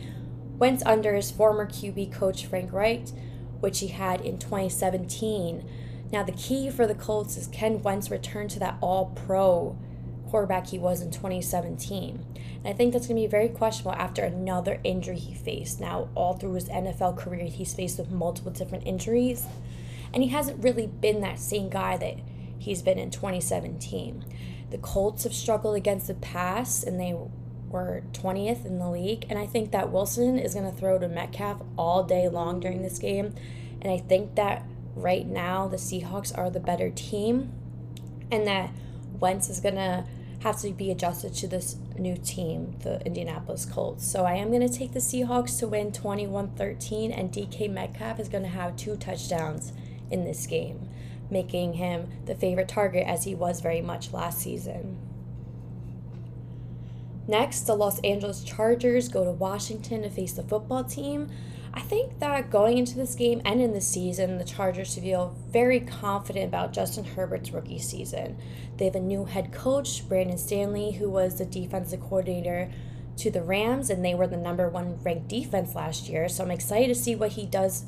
went 0.59 0.85
under 0.85 1.15
his 1.15 1.31
former 1.31 1.65
QB 1.65 2.11
coach 2.11 2.45
Frank 2.45 2.71
Reich, 2.71 3.07
which 3.61 3.79
he 3.79 3.87
had 3.87 4.21
in 4.21 4.37
2017. 4.37 5.67
Now, 6.11 6.23
the 6.23 6.33
key 6.33 6.69
for 6.69 6.85
the 6.85 6.95
Colts 6.95 7.37
is 7.37 7.47
can 7.47 7.81
Wentz 7.81 8.11
return 8.11 8.47
to 8.49 8.59
that 8.59 8.77
all 8.81 9.13
pro 9.25 9.77
quarterback 10.29 10.67
he 10.67 10.77
was 10.77 11.01
in 11.01 11.11
2017? 11.11 12.25
And 12.63 12.67
I 12.67 12.73
think 12.73 12.93
that's 12.93 13.07
going 13.07 13.15
to 13.15 13.21
be 13.21 13.27
very 13.27 13.49
questionable 13.49 13.97
after 13.97 14.23
another 14.23 14.79
injury 14.83 15.17
he 15.17 15.33
faced. 15.33 15.79
Now, 15.79 16.09
all 16.13 16.33
through 16.33 16.53
his 16.53 16.69
NFL 16.69 17.17
career, 17.17 17.45
he's 17.45 17.73
faced 17.73 17.97
with 17.97 18.11
multiple 18.11 18.51
different 18.51 18.85
injuries, 18.85 19.45
and 20.13 20.23
he 20.23 20.29
hasn't 20.29 20.63
really 20.63 20.87
been 20.87 21.21
that 21.21 21.39
same 21.39 21.69
guy 21.69 21.95
that 21.97 22.17
he's 22.57 22.81
been 22.81 22.99
in 22.99 23.11
2017. 23.11 24.25
The 24.71 24.77
Colts 24.77 25.23
have 25.23 25.33
struggled 25.33 25.75
against 25.75 26.07
the 26.07 26.13
pass, 26.15 26.83
and 26.83 26.99
they 26.99 27.15
were 27.69 28.03
20th 28.13 28.65
in 28.65 28.79
the 28.79 28.89
league. 28.89 29.25
And 29.29 29.39
I 29.39 29.45
think 29.45 29.71
that 29.71 29.91
Wilson 29.91 30.37
is 30.37 30.53
going 30.53 30.69
to 30.69 30.77
throw 30.77 30.99
to 30.99 31.07
Metcalf 31.07 31.61
all 31.77 32.03
day 32.03 32.27
long 32.27 32.59
during 32.59 32.81
this 32.81 32.99
game. 32.99 33.33
And 33.81 33.91
I 33.91 33.97
think 33.97 34.35
that 34.35 34.63
right 34.95 35.25
now 35.25 35.67
the 35.67 35.77
Seahawks 35.77 36.37
are 36.37 36.49
the 36.49 36.59
better 36.59 36.89
team. 36.89 37.51
and 38.31 38.45
that 38.47 38.71
Wentz 39.19 39.49
is 39.49 39.59
going 39.59 39.75
to 39.75 40.05
have 40.41 40.59
to 40.61 40.71
be 40.71 40.91
adjusted 40.91 41.33
to 41.33 41.47
this 41.47 41.75
new 41.97 42.15
team, 42.15 42.75
the 42.83 43.05
Indianapolis 43.05 43.65
Colts. 43.65 44.09
So 44.09 44.23
I 44.23 44.33
am 44.35 44.49
going 44.49 44.67
to 44.67 44.73
take 44.73 44.93
the 44.93 44.99
Seahawks 44.99 45.59
to 45.59 45.67
win 45.67 45.91
21 45.91 46.49
13, 46.55 47.11
and 47.11 47.31
DK 47.31 47.69
Metcalf 47.69 48.19
is 48.19 48.29
going 48.29 48.43
to 48.43 48.49
have 48.49 48.77
two 48.77 48.95
touchdowns 48.95 49.73
in 50.09 50.23
this 50.23 50.47
game, 50.47 50.87
making 51.29 51.73
him 51.73 52.09
the 52.25 52.35
favorite 52.35 52.69
target 52.69 53.05
as 53.05 53.25
he 53.25 53.35
was 53.35 53.59
very 53.61 53.81
much 53.81 54.13
last 54.13 54.39
season. 54.39 54.97
Next, 57.29 57.67
the 57.67 57.75
Los 57.75 57.99
Angeles 57.99 58.43
Chargers 58.43 59.07
go 59.07 59.23
to 59.23 59.29
Washington 59.29 60.01
to 60.01 60.09
face 60.09 60.33
the 60.33 60.41
football 60.41 60.83
team. 60.83 61.29
I 61.71 61.79
think 61.79 62.17
that 62.17 62.49
going 62.49 62.79
into 62.79 62.95
this 62.95 63.13
game 63.13 63.39
and 63.45 63.61
in 63.61 63.71
the 63.71 63.81
season, 63.81 64.39
the 64.39 64.43
Chargers 64.43 64.97
feel 64.97 65.37
very 65.47 65.79
confident 65.79 66.47
about 66.47 66.73
Justin 66.73 67.03
Herbert's 67.03 67.51
rookie 67.51 67.77
season. 67.77 68.35
They 68.77 68.85
have 68.85 68.95
a 68.95 68.99
new 68.99 69.25
head 69.25 69.53
coach, 69.53 70.09
Brandon 70.09 70.39
Staley, 70.39 70.93
who 70.93 71.07
was 71.07 71.37
the 71.37 71.45
defensive 71.45 72.01
coordinator 72.01 72.71
to 73.17 73.29
the 73.29 73.43
Rams, 73.43 73.91
and 73.91 74.03
they 74.03 74.15
were 74.15 74.25
the 74.25 74.35
number 74.35 74.67
one 74.67 74.97
ranked 75.03 75.27
defense 75.27 75.75
last 75.75 76.09
year. 76.09 76.29
So 76.29 76.43
I'm 76.43 76.49
excited 76.49 76.87
to 76.87 76.95
see 76.95 77.13
what 77.13 77.33
he 77.33 77.45
does 77.45 77.85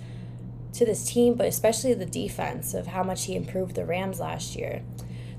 to 0.73 0.85
this 0.85 1.11
team, 1.11 1.33
but 1.33 1.47
especially 1.47 1.95
the 1.95 2.05
defense 2.05 2.75
of 2.75 2.85
how 2.85 3.01
much 3.01 3.25
he 3.25 3.35
improved 3.35 3.73
the 3.73 3.85
Rams 3.85 4.19
last 4.19 4.55
year. 4.55 4.83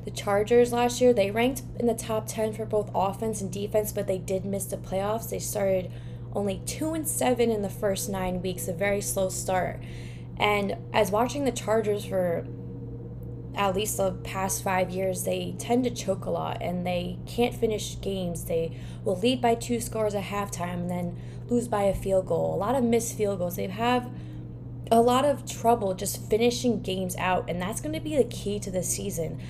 The 0.05 0.11
Chargers 0.11 0.73
last 0.73 1.01
year, 1.01 1.13
they 1.13 1.31
ranked 1.31 1.63
in 1.79 1.87
the 1.87 1.95
top 1.95 2.27
10 2.27 2.55
for 2.55 2.65
both 2.65 2.91
offense 2.95 3.41
and 3.41 3.53
defense, 3.53 3.93
but 3.93 4.07
they 4.07 4.19
did 4.19 4.45
miss 4.45 4.65
the 4.67 4.77
playoffs. 4.77 5.31
They 5.31 5.39
started 5.39 5.93
only 6.35 6.61
2 6.67 6.95
and 6.95 7.07
7 7.07 7.51
in 7.51 7.63
the 7.63 7.71
first 7.71 8.09
9 8.09 8.43
weeks, 8.43 8.67
a 8.67 8.73
very 8.73 9.01
slow 9.01 9.29
start. 9.29 9.81
And 10.39 10.77
as 10.93 11.11
watching 11.11 11.45
the 11.45 11.53
Chargers 11.53 12.05
for 12.05 12.47
at 13.55 13.77
least 13.77 13.99
the 13.99 14.13
past 14.25 14.65
5 14.65 14.91
years, 14.91 15.25
they 15.25 15.55
tend 15.59 15.85
to 15.85 15.91
choke 15.91 16.25
a 16.25 16.31
lot 16.31 16.59
and 16.61 16.87
they 16.87 17.19
can't 17.27 17.55
finish 17.55 18.01
games. 18.01 18.47
They 18.47 18.77
will 19.05 19.19
lead 19.19 19.41
by 19.41 19.55
two 19.55 19.81
scores 19.81 20.15
at 20.15 20.25
halftime 20.25 20.81
and 20.81 20.91
then 20.91 21.17
lose 21.49 21.69
by 21.69 21.85
a 21.85 21.95
field 21.95 22.27
goal. 22.27 22.55
A 22.55 22.57
lot 22.57 22.75
of 22.75 22.83
missed 22.83 23.17
field 23.17 23.39
goals. 23.39 23.57
They 23.57 23.67
have 23.69 24.11
a 24.91 25.01
lot 25.01 25.25
of 25.25 25.47
trouble 25.47 25.95
just 25.95 26.29
finishing 26.29 26.83
games 26.83 27.15
out, 27.17 27.49
and 27.49 27.61
that's 27.61 27.81
going 27.81 27.95
to 27.95 28.01
be 28.01 28.17
the 28.17 28.25
key 28.25 28.59
to 28.61 28.71
the 28.71 28.83
season. 28.83 29.41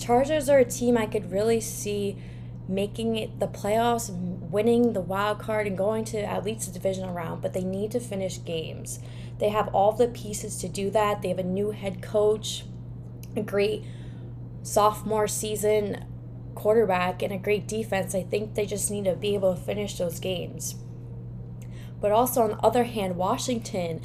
Chargers 0.00 0.48
are 0.48 0.58
a 0.58 0.64
team 0.64 0.96
I 0.96 1.04
could 1.04 1.30
really 1.30 1.60
see 1.60 2.16
making 2.66 3.16
it 3.16 3.38
the 3.38 3.46
playoffs, 3.46 4.10
winning 4.10 4.94
the 4.94 5.00
wild 5.00 5.38
card, 5.38 5.66
and 5.66 5.76
going 5.76 6.04
to 6.06 6.18
at 6.18 6.44
least 6.44 6.66
the 6.66 6.72
divisional 6.72 7.12
round, 7.12 7.42
but 7.42 7.52
they 7.52 7.64
need 7.64 7.90
to 7.90 8.00
finish 8.00 8.42
games. 8.42 9.00
They 9.38 9.50
have 9.50 9.68
all 9.74 9.92
the 9.92 10.08
pieces 10.08 10.56
to 10.58 10.68
do 10.68 10.88
that. 10.90 11.20
They 11.20 11.28
have 11.28 11.38
a 11.38 11.44
new 11.44 11.72
head 11.72 12.00
coach, 12.00 12.64
a 13.36 13.42
great 13.42 13.84
sophomore 14.62 15.28
season 15.28 16.06
quarterback, 16.54 17.22
and 17.22 17.32
a 17.32 17.38
great 17.38 17.68
defense. 17.68 18.14
I 18.14 18.22
think 18.22 18.54
they 18.54 18.66
just 18.66 18.90
need 18.90 19.04
to 19.04 19.16
be 19.16 19.34
able 19.34 19.54
to 19.54 19.60
finish 19.60 19.98
those 19.98 20.18
games. 20.18 20.76
But 22.00 22.12
also, 22.12 22.42
on 22.42 22.50
the 22.50 22.58
other 22.58 22.84
hand, 22.84 23.16
Washington 23.16 24.00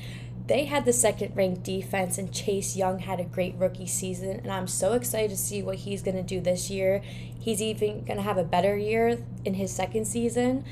they 0.47 0.65
had 0.65 0.85
the 0.85 0.93
second 0.93 1.35
ranked 1.35 1.63
defense, 1.63 2.17
and 2.17 2.31
Chase 2.31 2.75
Young 2.75 2.99
had 2.99 3.19
a 3.19 3.23
great 3.23 3.55
rookie 3.55 3.87
season. 3.87 4.29
And 4.29 4.51
I'm 4.51 4.67
so 4.67 4.93
excited 4.93 5.31
to 5.31 5.37
see 5.37 5.63
what 5.63 5.77
he's 5.77 6.03
going 6.03 6.17
to 6.17 6.23
do 6.23 6.39
this 6.39 6.69
year. 6.69 7.01
He's 7.39 7.61
even 7.61 8.03
going 8.05 8.17
to 8.17 8.23
have 8.23 8.37
a 8.37 8.43
better 8.43 8.77
year 8.77 9.17
in 9.43 9.55
his 9.55 9.71
second 9.71 10.05
season. 10.05 10.63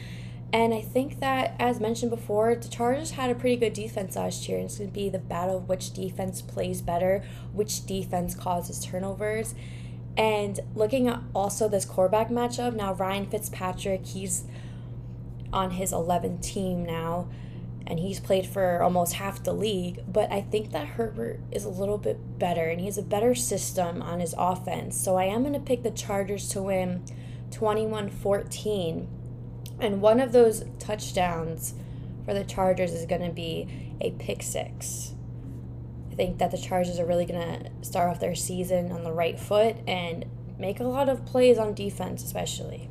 And 0.51 0.71
I 0.71 0.81
think 0.81 1.19
that, 1.19 1.55
as 1.57 1.79
mentioned 1.79 2.11
before, 2.11 2.53
the 2.53 2.67
Chargers 2.67 3.11
had 3.11 3.31
a 3.31 3.35
pretty 3.35 3.55
good 3.55 3.73
defense 3.73 4.15
last 4.15 4.47
year. 4.47 4.59
And 4.59 4.65
it's 4.65 4.77
going 4.77 4.91
to 4.91 4.93
be 4.93 5.09
the 5.09 5.17
battle 5.17 5.57
of 5.57 5.67
which 5.67 5.91
defense 5.93 6.43
plays 6.43 6.83
better, 6.83 7.23
which 7.51 7.87
defense 7.87 8.35
causes 8.35 8.85
turnovers. 8.85 9.55
And 10.15 10.59
looking 10.75 11.07
at 11.07 11.19
also 11.33 11.67
this 11.67 11.85
quarterback 11.85 12.29
matchup, 12.29 12.75
now 12.75 12.93
Ryan 12.93 13.25
Fitzpatrick, 13.25 14.05
he's 14.05 14.43
on 15.51 15.71
his 15.71 15.91
11th 15.91 16.43
team 16.43 16.85
now 16.85 17.27
and 17.85 17.99
he's 17.99 18.19
played 18.19 18.45
for 18.45 18.81
almost 18.81 19.13
half 19.13 19.43
the 19.43 19.53
league. 19.53 20.03
But 20.07 20.31
I 20.31 20.41
think 20.41 20.71
that 20.71 20.87
Herbert 20.87 21.39
is 21.51 21.65
a 21.65 21.69
little 21.69 21.97
bit 21.97 22.39
better 22.39 22.69
and 22.69 22.79
he 22.79 22.85
has 22.85 22.97
a 22.97 23.03
better 23.03 23.35
system 23.35 24.01
on 24.01 24.19
his 24.19 24.33
offense. 24.37 24.99
So 24.99 25.17
I 25.17 25.25
am 25.25 25.41
going 25.41 25.53
to 25.53 25.59
pick 25.59 25.83
the 25.83 25.91
Chargers 25.91 26.49
to 26.49 26.61
win 26.61 27.03
21 27.51 28.09
14. 28.09 29.07
And 29.79 30.01
one 30.01 30.19
of 30.19 30.31
those 30.31 30.63
touchdowns 30.79 31.73
for 32.25 32.33
the 32.33 32.43
Chargers 32.43 32.93
is 32.93 33.05
going 33.05 33.23
to 33.23 33.33
be 33.33 33.95
a 33.99 34.11
pick 34.11 34.43
six. 34.43 35.13
I 36.11 36.15
think 36.15 36.37
that 36.37 36.51
the 36.51 36.57
Chargers 36.57 36.99
are 36.99 37.05
really 37.05 37.25
going 37.25 37.41
to 37.41 37.71
start 37.81 38.09
off 38.09 38.19
their 38.19 38.35
season 38.35 38.91
on 38.91 39.03
the 39.03 39.11
right 39.11 39.39
foot 39.39 39.75
and 39.87 40.25
make 40.59 40.79
a 40.79 40.83
lot 40.83 41.09
of 41.09 41.25
plays 41.25 41.57
on 41.57 41.73
defense, 41.73 42.23
especially. 42.23 42.89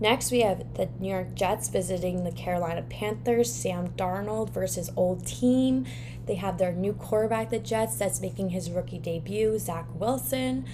Next, 0.00 0.32
we 0.32 0.40
have 0.40 0.74
the 0.74 0.88
New 0.98 1.10
York 1.10 1.34
Jets 1.34 1.68
visiting 1.68 2.24
the 2.24 2.32
Carolina 2.32 2.82
Panthers. 2.82 3.52
Sam 3.52 3.88
Darnold 3.90 4.50
versus 4.50 4.90
old 4.96 5.26
team. 5.26 5.86
They 6.26 6.34
have 6.34 6.58
their 6.58 6.72
new 6.72 6.92
quarterback, 6.92 7.50
the 7.50 7.58
Jets, 7.58 7.96
that's 7.96 8.20
making 8.20 8.50
his 8.50 8.70
rookie 8.70 8.98
debut, 8.98 9.58
Zach 9.58 9.86
Wilson. 9.94 10.64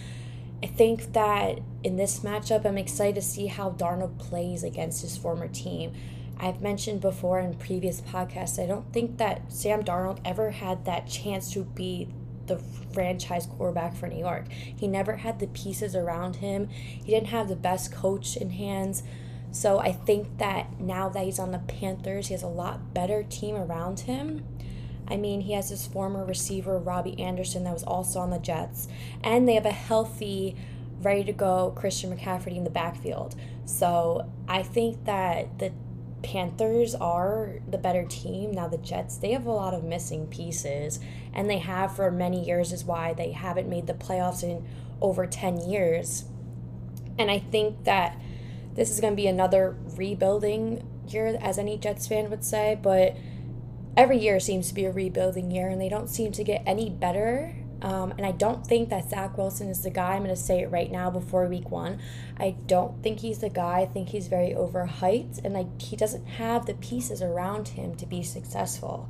I 0.62 0.66
think 0.66 1.12
that 1.12 1.60
in 1.82 1.96
this 1.96 2.20
matchup, 2.20 2.64
I'm 2.64 2.78
excited 2.78 3.14
to 3.16 3.22
see 3.22 3.46
how 3.46 3.70
Darnold 3.70 4.18
plays 4.18 4.62
against 4.62 5.02
his 5.02 5.16
former 5.16 5.48
team. 5.48 5.92
I've 6.38 6.62
mentioned 6.62 7.00
before 7.02 7.40
in 7.40 7.54
previous 7.54 8.00
podcasts, 8.00 8.62
I 8.62 8.66
don't 8.66 8.90
think 8.92 9.18
that 9.18 9.52
Sam 9.52 9.84
Darnold 9.84 10.20
ever 10.24 10.50
had 10.50 10.86
that 10.86 11.06
chance 11.06 11.52
to 11.52 11.64
be 11.64 12.08
the 12.50 12.58
franchise 12.92 13.46
quarterback 13.46 13.96
for 13.96 14.06
New 14.06 14.18
York. 14.18 14.46
He 14.50 14.86
never 14.86 15.16
had 15.16 15.38
the 15.38 15.46
pieces 15.48 15.94
around 15.94 16.36
him. 16.36 16.68
He 16.68 17.10
didn't 17.12 17.28
have 17.28 17.48
the 17.48 17.56
best 17.56 17.92
coach 17.92 18.36
in 18.36 18.50
hands. 18.50 19.02
So 19.52 19.78
I 19.78 19.92
think 19.92 20.38
that 20.38 20.80
now 20.80 21.08
that 21.08 21.24
he's 21.24 21.38
on 21.38 21.50
the 21.50 21.58
Panthers, 21.58 22.28
he 22.28 22.34
has 22.34 22.42
a 22.42 22.48
lot 22.48 22.94
better 22.94 23.22
team 23.22 23.56
around 23.56 24.00
him. 24.00 24.44
I 25.08 25.16
mean, 25.16 25.40
he 25.40 25.54
has 25.54 25.70
his 25.70 25.86
former 25.86 26.24
receiver, 26.24 26.78
Robbie 26.78 27.18
Anderson, 27.20 27.64
that 27.64 27.72
was 27.72 27.82
also 27.82 28.20
on 28.20 28.30
the 28.30 28.38
Jets. 28.38 28.86
And 29.24 29.48
they 29.48 29.54
have 29.54 29.66
a 29.66 29.72
healthy, 29.72 30.56
ready 31.02 31.24
to 31.24 31.32
go 31.32 31.72
Christian 31.74 32.16
McCaffrey 32.16 32.56
in 32.56 32.62
the 32.62 32.70
backfield. 32.70 33.34
So 33.64 34.30
I 34.46 34.62
think 34.62 35.04
that 35.06 35.58
the 35.58 35.72
Panthers 36.22 36.94
are 36.94 37.60
the 37.68 37.78
better 37.78 38.04
team. 38.04 38.52
Now, 38.52 38.68
the 38.68 38.78
Jets, 38.78 39.16
they 39.16 39.32
have 39.32 39.46
a 39.46 39.52
lot 39.52 39.74
of 39.74 39.84
missing 39.84 40.26
pieces, 40.26 41.00
and 41.32 41.48
they 41.48 41.58
have 41.58 41.96
for 41.96 42.10
many 42.10 42.44
years, 42.44 42.72
is 42.72 42.84
why 42.84 43.12
they 43.12 43.32
haven't 43.32 43.68
made 43.68 43.86
the 43.86 43.94
playoffs 43.94 44.42
in 44.42 44.66
over 45.00 45.26
10 45.26 45.68
years. 45.68 46.24
And 47.18 47.30
I 47.30 47.38
think 47.38 47.84
that 47.84 48.20
this 48.74 48.90
is 48.90 49.00
going 49.00 49.12
to 49.12 49.16
be 49.16 49.26
another 49.26 49.76
rebuilding 49.96 50.86
year, 51.08 51.38
as 51.40 51.58
any 51.58 51.76
Jets 51.76 52.06
fan 52.06 52.30
would 52.30 52.44
say, 52.44 52.78
but 52.80 53.16
every 53.96 54.18
year 54.18 54.38
seems 54.38 54.68
to 54.68 54.74
be 54.74 54.84
a 54.84 54.92
rebuilding 54.92 55.50
year, 55.50 55.68
and 55.68 55.80
they 55.80 55.88
don't 55.88 56.08
seem 56.08 56.32
to 56.32 56.44
get 56.44 56.62
any 56.66 56.88
better 56.88 57.56
um, 57.82 58.12
and 58.12 58.26
I 58.26 58.32
don't 58.32 58.66
think 58.66 58.90
that 58.90 59.08
Zach 59.08 59.38
Wilson 59.38 59.68
is 59.68 59.82
the 59.82 59.90
guy. 59.90 60.12
I'm 60.12 60.22
going 60.22 60.34
to 60.34 60.40
say 60.40 60.60
it 60.60 60.70
right 60.70 60.90
now 60.90 61.10
before 61.10 61.46
week 61.46 61.70
one. 61.70 62.00
I 62.38 62.56
don't 62.66 63.02
think 63.02 63.20
he's 63.20 63.38
the 63.38 63.48
guy. 63.48 63.80
I 63.80 63.86
think 63.86 64.10
he's 64.10 64.28
very 64.28 64.50
overhyped, 64.50 65.42
and 65.44 65.56
I, 65.56 65.66
he 65.78 65.96
doesn't 65.96 66.26
have 66.26 66.66
the 66.66 66.74
pieces 66.74 67.22
around 67.22 67.68
him 67.68 67.94
to 67.96 68.06
be 68.06 68.22
successful. 68.22 69.08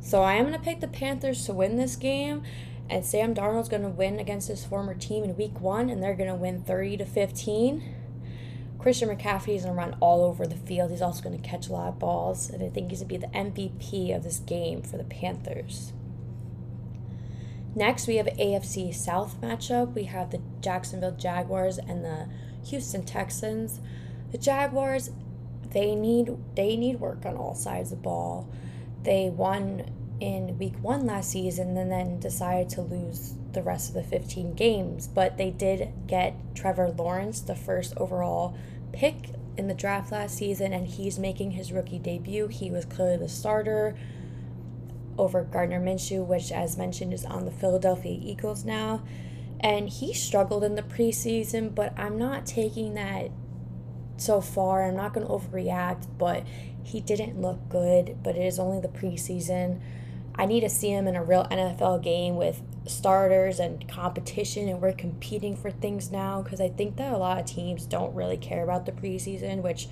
So 0.00 0.22
I 0.22 0.34
am 0.34 0.46
going 0.46 0.58
to 0.58 0.64
pick 0.64 0.80
the 0.80 0.88
Panthers 0.88 1.46
to 1.46 1.54
win 1.54 1.76
this 1.76 1.96
game, 1.96 2.42
and 2.90 3.04
Sam 3.04 3.34
Darnold's 3.34 3.68
going 3.68 3.82
to 3.82 3.88
win 3.88 4.20
against 4.20 4.48
his 4.48 4.64
former 4.64 4.94
team 4.94 5.24
in 5.24 5.36
week 5.36 5.60
one, 5.60 5.88
and 5.88 6.02
they're 6.02 6.14
going 6.14 6.28
to 6.28 6.34
win 6.34 6.62
30 6.62 6.98
to 6.98 7.06
15. 7.06 7.94
Christian 8.78 9.08
McCaffrey 9.08 9.56
is 9.56 9.64
going 9.64 9.74
to 9.74 9.78
run 9.80 9.96
all 10.00 10.22
over 10.22 10.46
the 10.46 10.54
field. 10.54 10.90
He's 10.90 11.02
also 11.02 11.22
going 11.22 11.40
to 11.40 11.48
catch 11.48 11.68
a 11.68 11.72
lot 11.72 11.88
of 11.88 11.98
balls, 11.98 12.50
and 12.50 12.62
I 12.62 12.68
think 12.68 12.90
he's 12.90 13.02
going 13.02 13.20
to 13.20 13.26
be 13.26 13.26
the 13.26 13.32
MVP 13.32 14.14
of 14.14 14.22
this 14.22 14.38
game 14.38 14.82
for 14.82 14.98
the 14.98 15.04
Panthers. 15.04 15.92
Next, 17.76 18.06
we 18.06 18.16
have 18.16 18.26
AFC 18.26 18.94
South 18.94 19.38
matchup. 19.42 19.94
We 19.94 20.04
have 20.04 20.30
the 20.30 20.40
Jacksonville 20.62 21.12
Jaguars 21.12 21.76
and 21.76 22.02
the 22.02 22.26
Houston 22.68 23.04
Texans. 23.04 23.80
The 24.32 24.38
Jaguars, 24.38 25.10
they 25.72 25.94
need 25.94 26.34
they 26.54 26.74
need 26.74 27.00
work 27.00 27.26
on 27.26 27.36
all 27.36 27.54
sides 27.54 27.92
of 27.92 27.98
the 27.98 28.02
ball. 28.02 28.48
They 29.02 29.28
won 29.28 29.90
in 30.20 30.56
week 30.56 30.72
one 30.80 31.04
last 31.04 31.30
season 31.30 31.76
and 31.76 31.92
then 31.92 32.18
decided 32.18 32.70
to 32.70 32.80
lose 32.80 33.34
the 33.52 33.62
rest 33.62 33.90
of 33.90 33.94
the 33.94 34.02
15 34.02 34.54
games. 34.54 35.06
But 35.06 35.36
they 35.36 35.50
did 35.50 35.92
get 36.06 36.34
Trevor 36.54 36.88
Lawrence, 36.88 37.42
the 37.42 37.54
first 37.54 37.92
overall 37.98 38.56
pick 38.90 39.32
in 39.58 39.68
the 39.68 39.74
draft 39.74 40.10
last 40.10 40.38
season, 40.38 40.72
and 40.72 40.86
he's 40.86 41.18
making 41.18 41.50
his 41.50 41.72
rookie 41.72 41.98
debut. 41.98 42.46
He 42.46 42.70
was 42.70 42.86
clearly 42.86 43.18
the 43.18 43.28
starter 43.28 43.94
over 45.18 45.42
Gardner 45.42 45.80
Minshew, 45.80 46.24
which, 46.24 46.52
as 46.52 46.76
mentioned, 46.76 47.12
is 47.12 47.24
on 47.24 47.44
the 47.44 47.50
Philadelphia 47.50 48.18
Eagles 48.20 48.64
now. 48.64 49.02
And 49.60 49.88
he 49.88 50.12
struggled 50.12 50.64
in 50.64 50.74
the 50.74 50.82
preseason, 50.82 51.74
but 51.74 51.98
I'm 51.98 52.18
not 52.18 52.46
taking 52.46 52.94
that 52.94 53.30
so 54.16 54.40
far. 54.40 54.84
I'm 54.84 54.96
not 54.96 55.14
going 55.14 55.26
to 55.26 55.32
overreact, 55.32 56.06
but 56.18 56.44
he 56.82 57.00
didn't 57.00 57.40
look 57.40 57.68
good, 57.68 58.18
but 58.22 58.36
it 58.36 58.44
is 58.44 58.58
only 58.58 58.80
the 58.80 58.88
preseason. 58.88 59.80
I 60.34 60.46
need 60.46 60.60
to 60.60 60.68
see 60.68 60.90
him 60.90 61.08
in 61.08 61.16
a 61.16 61.24
real 61.24 61.44
NFL 61.50 62.02
game 62.02 62.36
with 62.36 62.62
starters 62.86 63.58
and 63.58 63.88
competition 63.88 64.68
and 64.68 64.80
we're 64.80 64.92
competing 64.92 65.56
for 65.56 65.70
things 65.70 66.12
now 66.12 66.42
because 66.42 66.60
I 66.60 66.68
think 66.68 66.96
that 66.96 67.12
a 67.12 67.16
lot 67.16 67.38
of 67.38 67.46
teams 67.46 67.84
don't 67.84 68.14
really 68.14 68.36
care 68.36 68.62
about 68.62 68.86
the 68.86 68.92
preseason, 68.92 69.62
which 69.62 69.88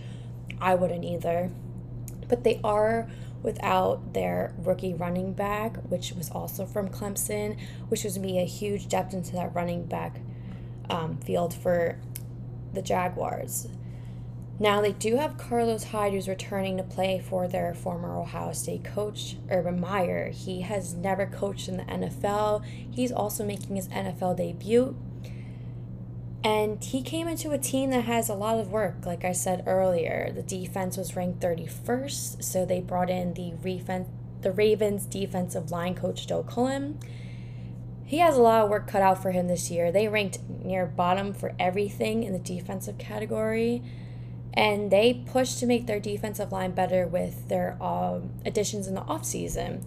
I 0.61 0.75
wouldn't 0.75 1.05
either. 1.05 1.51
But 2.29 2.45
they 2.45 2.61
are 2.63 3.09
without 3.45 4.15
their 4.15 4.55
rookie 4.59 4.95
running 4.95 5.35
back, 5.35 5.77
which 5.89 6.13
was 6.13 6.31
also 6.31 6.65
from 6.67 6.89
Clemson, 6.89 7.57
which 7.89 8.03
was 8.03 8.17
gonna 8.17 8.27
be 8.27 8.39
a 8.39 8.45
huge 8.45 8.89
depth 8.89 9.15
into 9.15 9.33
that 9.33 9.55
running 9.55 9.85
back 9.85 10.19
um, 10.91 11.19
field 11.19 11.55
for 11.55 11.97
the 12.73 12.83
Jaguars. 12.83 13.69
Now 14.59 14.81
they 14.81 14.93
do 14.93 15.17
have 15.17 15.37
Carlos 15.37 15.85
Hyde 15.85 16.13
who's 16.13 16.29
returning 16.29 16.77
to 16.77 16.85
play 16.85 17.19
for 17.19 17.49
their 17.49 17.75
former 17.75 18.17
Ohio 18.17 18.53
State 18.53 18.85
coach, 18.85 19.37
Urban 19.51 19.81
Meyer. 19.81 20.31
He 20.31 20.63
has 20.63 20.95
never 20.95 21.27
coached 21.27 21.69
in 21.69 21.77
the 21.77 21.85
NFL. 21.85 22.65
He's 22.91 23.13
also 23.13 23.45
making 23.45 23.77
his 23.77 23.89
NFL 23.89 24.37
debut. 24.37 24.97
And 26.45 26.85
he 26.85 27.03
came 27.03 27.27
into 27.27 27.53
a 27.53 27.59
team 27.59 27.91
that 27.91 28.05
has 28.05 28.29
a 28.29 28.35
lot 28.35 28.61
of 28.61 28.71
work. 28.71 29.07
Like 29.07 29.25
I 29.25 29.33
said 29.33 29.65
earlier, 29.67 30.31
the 30.35 30.43
defense 30.43 30.99
was 30.99 31.17
ranked 31.17 31.41
31st, 31.41 32.45
so 32.45 32.67
they 32.67 32.81
brought 32.81 33.09
in 33.09 33.33
the 33.33 33.53
refen- 33.63 34.09
the 34.43 34.53
Ravens 34.53 35.07
defensive 35.07 35.71
line 35.71 35.95
coach 35.95 36.27
Joe 36.27 36.43
Cullen. 36.43 36.99
He 38.05 38.19
has 38.19 38.37
a 38.37 38.43
lot 38.43 38.63
of 38.63 38.69
work 38.69 38.87
cut 38.87 39.01
out 39.01 39.23
for 39.23 39.31
him 39.31 39.49
this 39.49 39.71
year. 39.71 39.91
They 39.91 40.07
ranked 40.07 40.39
near 40.63 40.85
bottom 40.85 41.33
for 41.33 41.55
everything 41.59 42.23
in 42.23 42.35
the 42.35 42.39
defensive 42.39 42.99
category 42.99 43.83
and 44.55 44.91
they 44.91 45.13
pushed 45.27 45.59
to 45.59 45.67
make 45.67 45.87
their 45.87 46.01
defensive 46.01 46.53
line 46.53 46.71
better 46.71 47.07
with 47.07 47.49
their 47.49 47.77
um, 47.83 48.31
additions 48.47 48.87
in 48.87 48.95
the 48.95 49.01
offseason. 49.03 49.85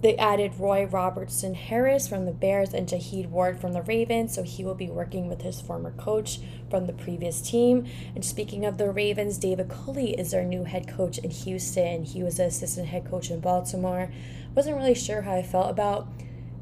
They 0.00 0.16
added 0.16 0.58
Roy 0.58 0.86
Robertson 0.86 1.54
Harris 1.54 2.06
from 2.06 2.24
the 2.24 2.32
Bears 2.32 2.72
and 2.72 2.88
Jihad 2.88 3.32
Ward 3.32 3.60
from 3.60 3.72
the 3.72 3.82
Ravens, 3.82 4.32
so 4.32 4.44
he 4.44 4.64
will 4.64 4.76
be 4.76 4.88
working 4.88 5.28
with 5.28 5.42
his 5.42 5.60
former 5.60 5.90
coach 5.92 6.38
from 6.70 6.86
the 6.86 6.92
previous 6.92 7.40
team. 7.40 7.84
And 8.14 8.24
speaking 8.24 8.64
of 8.64 8.78
the 8.78 8.90
Ravens, 8.90 9.38
David 9.38 9.68
Culley 9.68 10.12
is 10.14 10.30
their 10.30 10.44
new 10.44 10.62
head 10.62 10.86
coach 10.86 11.18
in 11.18 11.30
Houston. 11.30 12.04
He 12.04 12.22
was 12.22 12.36
the 12.36 12.44
assistant 12.44 12.88
head 12.88 13.10
coach 13.10 13.30
in 13.30 13.40
Baltimore. 13.40 14.12
Wasn't 14.54 14.76
really 14.76 14.94
sure 14.94 15.22
how 15.22 15.34
I 15.34 15.42
felt 15.42 15.70
about 15.70 16.06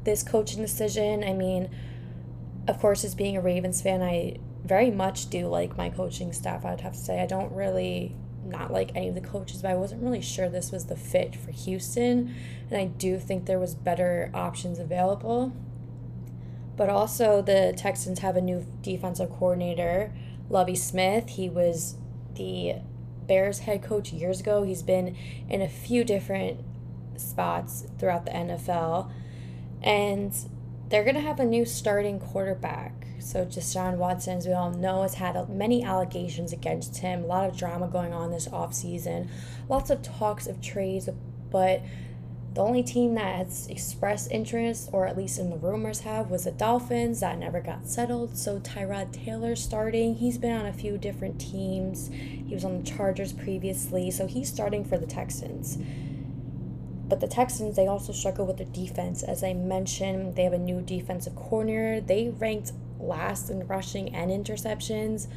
this 0.03 0.23
coaching 0.23 0.61
decision. 0.61 1.23
I 1.23 1.33
mean, 1.33 1.69
of 2.67 2.79
course, 2.79 3.03
as 3.03 3.13
being 3.13 3.37
a 3.37 3.41
Ravens 3.41 3.83
fan, 3.83 4.01
I 4.01 4.37
very 4.65 4.89
much 4.89 5.29
do 5.29 5.47
like 5.47 5.77
my 5.77 5.89
coaching 5.89 6.33
staff, 6.33 6.65
I'd 6.65 6.81
have 6.81 6.93
to 6.93 6.99
say. 6.99 7.21
I 7.21 7.27
don't 7.27 7.51
really 7.53 8.15
not 8.47 8.71
like 8.71 8.91
any 8.95 9.09
of 9.09 9.15
the 9.15 9.21
coaches, 9.21 9.61
but 9.61 9.71
I 9.71 9.75
wasn't 9.75 10.03
really 10.03 10.21
sure 10.21 10.49
this 10.49 10.71
was 10.71 10.85
the 10.85 10.95
fit 10.95 11.35
for 11.35 11.51
Houston. 11.51 12.33
And 12.69 12.79
I 12.79 12.85
do 12.85 13.19
think 13.19 13.45
there 13.45 13.59
was 13.59 13.75
better 13.75 14.31
options 14.33 14.79
available. 14.79 15.53
But 16.75 16.89
also 16.89 17.41
the 17.41 17.73
Texans 17.75 18.19
have 18.19 18.35
a 18.35 18.41
new 18.41 18.65
defensive 18.81 19.29
coordinator, 19.31 20.13
Lovie 20.49 20.75
Smith. 20.75 21.29
He 21.29 21.49
was 21.49 21.95
the 22.35 22.75
Bears 23.25 23.59
head 23.59 23.83
coach 23.83 24.13
years 24.13 24.39
ago. 24.39 24.63
He's 24.63 24.83
been 24.83 25.15
in 25.49 25.61
a 25.61 25.67
few 25.67 26.03
different 26.03 26.61
spots 27.17 27.87
throughout 27.97 28.25
the 28.25 28.31
NFL. 28.31 29.11
And 29.81 30.33
they're 30.89 31.03
going 31.03 31.15
to 31.15 31.21
have 31.21 31.39
a 31.39 31.45
new 31.45 31.65
starting 31.65 32.19
quarterback. 32.19 33.05
So 33.19 33.45
Deshaun 33.45 33.97
Watson, 33.97 34.37
as 34.37 34.47
we 34.47 34.53
all 34.53 34.71
know, 34.71 35.01
has 35.01 35.15
had 35.15 35.49
many 35.49 35.83
allegations 35.83 36.53
against 36.53 36.97
him. 36.97 37.23
A 37.23 37.27
lot 37.27 37.49
of 37.49 37.57
drama 37.57 37.87
going 37.87 38.13
on 38.13 38.31
this 38.31 38.47
offseason. 38.47 39.27
Lots 39.67 39.89
of 39.89 40.01
talks 40.01 40.47
of 40.47 40.61
trades, 40.61 41.09
but 41.51 41.81
the 42.53 42.61
only 42.61 42.81
team 42.81 43.15
that 43.15 43.35
has 43.35 43.67
expressed 43.67 44.31
interest, 44.31 44.89
or 44.91 45.05
at 45.05 45.17
least 45.17 45.37
in 45.37 45.49
the 45.49 45.57
rumors 45.57 45.99
have, 45.99 46.31
was 46.31 46.45
the 46.45 46.51
Dolphins. 46.51 47.19
That 47.19 47.37
never 47.37 47.59
got 47.59 47.87
settled. 47.87 48.37
So 48.37 48.59
Tyrod 48.59 49.11
Taylor 49.11 49.55
starting. 49.55 50.15
He's 50.15 50.37
been 50.37 50.55
on 50.55 50.65
a 50.65 50.73
few 50.73 50.97
different 50.97 51.39
teams. 51.39 52.09
He 52.09 52.53
was 52.53 52.65
on 52.65 52.77
the 52.77 52.83
Chargers 52.83 53.33
previously, 53.33 54.09
so 54.09 54.25
he's 54.25 54.49
starting 54.49 54.85
for 54.85 54.97
the 54.97 55.05
Texans. 55.05 55.77
But 57.09 57.21
the 57.21 57.27
Texans, 57.27 57.75
they 57.75 57.87
also 57.87 58.11
struggle 58.11 58.45
with 58.45 58.57
their 58.57 58.67
defense. 58.67 59.23
As 59.23 59.43
I 59.43 59.53
mentioned, 59.53 60.35
they 60.35 60.43
have 60.43 60.53
a 60.53 60.57
new 60.57 60.81
defensive 60.81 61.35
corner. 61.35 62.01
They 62.01 62.29
ranked 62.29 62.73
last 62.99 63.49
in 63.49 63.65
rushing 63.67 64.13
and 64.13 64.29
interceptions. 64.29 65.27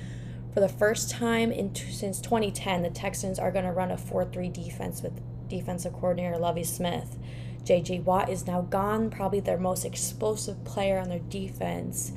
For 0.53 0.61
the 0.61 0.69
first 0.69 1.11
time 1.11 1.53
in 1.53 1.75
since 1.75 2.21
2010, 2.21 2.83
the 2.83 2.91
Texans 2.91 3.39
are 3.39 3.53
going 3.53 3.65
to 3.65 3.73
run 3.73 3.93
a 3.93 3.97
4-3 3.97 4.53
defense 4.53 5.01
with 5.01 5.21
defensive 5.49 5.93
coordinator 5.93 6.39
Lovie 6.39 6.65
Smith. 6.65 7.17
J.J. 7.65 8.01
Watt 8.01 8.31
is 8.31 8.47
now 8.47 8.63
gone, 8.63 9.11
probably 9.11 9.41
their 9.41 9.59
most 9.59 9.85
explosive 9.85 10.65
player 10.65 10.99
on 10.99 11.09
their 11.09 11.19
defense. 11.19 12.13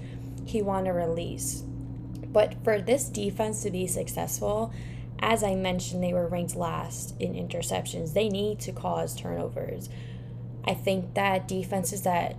He 0.45 0.61
won 0.61 0.87
a 0.87 0.93
release. 0.93 1.63
But 2.27 2.55
for 2.63 2.81
this 2.81 3.05
defense 3.09 3.61
to 3.61 3.69
be 3.69 3.85
successful, 3.85 4.73
as 5.19 5.43
I 5.43 5.55
mentioned, 5.55 6.03
they 6.03 6.13
were 6.13 6.27
ranked 6.27 6.55
last 6.55 7.15
in 7.19 7.33
interceptions. 7.33 8.13
They 8.13 8.29
need 8.29 8.59
to 8.61 8.71
cause 8.71 9.15
turnovers. 9.15 9.89
I 10.65 10.73
think 10.73 11.13
that 11.13 11.47
defenses 11.47 12.01
that 12.03 12.37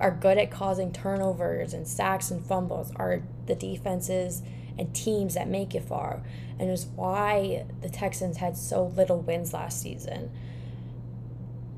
are 0.00 0.10
good 0.10 0.38
at 0.38 0.50
causing 0.50 0.92
turnovers 0.92 1.74
and 1.74 1.86
sacks 1.86 2.30
and 2.30 2.44
fumbles 2.44 2.90
are 2.96 3.22
the 3.46 3.54
defenses 3.54 4.42
and 4.78 4.94
teams 4.94 5.34
that 5.34 5.46
make 5.46 5.74
it 5.74 5.84
far. 5.84 6.22
And 6.58 6.70
it's 6.70 6.86
why 6.96 7.66
the 7.82 7.90
Texans 7.90 8.38
had 8.38 8.56
so 8.56 8.86
little 8.86 9.20
wins 9.20 9.52
last 9.52 9.80
season. 9.80 10.30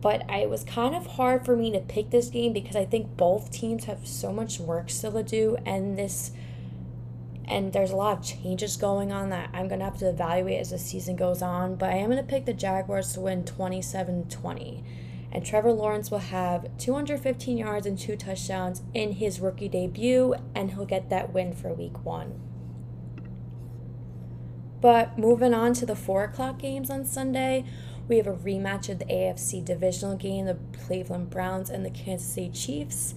But 0.01 0.25
it 0.29 0.49
was 0.49 0.65
kind 0.65 0.95
of 0.95 1.07
hard 1.07 1.45
for 1.45 1.57
me 1.57 1.71
to 1.73 1.81
pick 1.81 2.11
this 2.11 2.29
game 2.29 2.53
because 2.53 2.77
I 2.77 2.85
think 2.85 3.17
both 3.17 3.51
teams 3.51 3.85
have 3.85 4.07
so 4.07 4.33
much 4.33 4.59
work 4.59 4.91
still 4.91 5.13
to 5.13 5.23
do 5.23 5.57
and 5.65 5.99
this 5.99 6.33
and 7.47 7.73
there's 7.73 7.91
a 7.91 7.97
lot 7.97 8.19
of 8.19 8.25
changes 8.25 8.77
going 8.77 9.13
on 9.13 9.31
that 9.31 9.51
I'm 9.53 9.69
going 9.69 9.81
to 9.81 9.85
have 9.85 9.99
to 9.99 10.09
evaluate 10.09 10.61
as 10.61 10.71
the 10.71 10.79
season 10.79 11.17
goes 11.17 11.43
on, 11.43 11.77
but 11.77 11.91
I 11.91 11.97
am 11.97 12.11
going 12.11 12.25
to 12.25 12.29
pick 12.29 12.47
the 12.47 12.53
Jaguars 12.53 13.13
to 13.15 13.21
win 13.21 13.45
27-20 13.45 14.85
and 15.33 15.45
Trevor 15.45 15.73
Lawrence 15.73 16.11
will 16.11 16.19
have 16.19 16.67
215 16.77 17.57
yards 17.57 17.87
and 17.87 17.99
two 17.99 18.17
touchdowns 18.17 18.83
in 18.93 19.13
his 19.13 19.41
rookie 19.41 19.69
debut, 19.69 20.35
and 20.55 20.73
he'll 20.73 20.85
get 20.85 21.09
that 21.09 21.33
win 21.33 21.55
for 21.55 21.73
week 21.73 22.05
one. 22.05 22.39
But 24.83 25.19
moving 25.19 25.55
on 25.55 25.73
to 25.75 25.87
the 25.87 25.97
4 25.97 26.25
o'clock 26.25 26.59
games 26.59 26.91
on 26.91 27.07
Sunday, 27.07 27.65
we 28.09 28.19
have 28.19 28.27
a 28.27 28.35
rematch 28.35 28.91
of 28.91 28.99
the 28.99 29.07
AFC 29.07 29.65
divisional 29.65 30.17
game, 30.17 30.45
the 30.45 30.59
Cleveland 30.87 31.31
Browns 31.31 31.71
and 31.71 31.85
the 31.85 31.91
Kansas 31.91 32.29
City 32.29 32.51
Chiefs. 32.51 33.15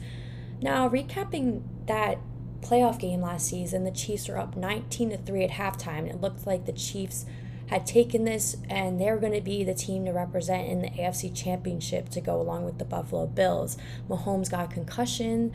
Now, 0.62 0.88
recapping 0.88 1.64
that 1.88 2.20
playoff 2.66 3.00
game 3.00 3.22
last 3.22 3.48
season, 3.48 3.84
the 3.84 3.92
Chiefs 3.92 4.28
were 4.28 4.38
up 4.38 4.56
19 4.56 5.12
to 5.12 5.18
3 5.18 5.44
at 5.44 5.52
halftime. 5.52 6.10
It 6.10 6.22
looked 6.22 6.48
like 6.48 6.66
the 6.66 6.74
Chiefs 6.74 7.26
had 7.68 7.86
taken 7.86 8.26
this 8.26 8.58
and 8.70 9.00
they're 9.00 9.18
going 9.18 9.34
to 9.34 9.42
be 9.42 9.64
the 9.64 9.74
team 9.74 10.06
to 10.06 10.12
represent 10.12 10.68
in 10.68 10.82
the 10.82 10.90
AFC 10.90 11.36
Championship 11.36 12.10
to 12.10 12.22
go 12.22 12.40
along 12.40 12.66
with 12.66 12.78
the 12.78 12.86
Buffalo 12.86 13.26
Bills. 13.26 13.78
Mahomes 14.10 14.50
got 14.50 14.70
concussion 14.70 15.52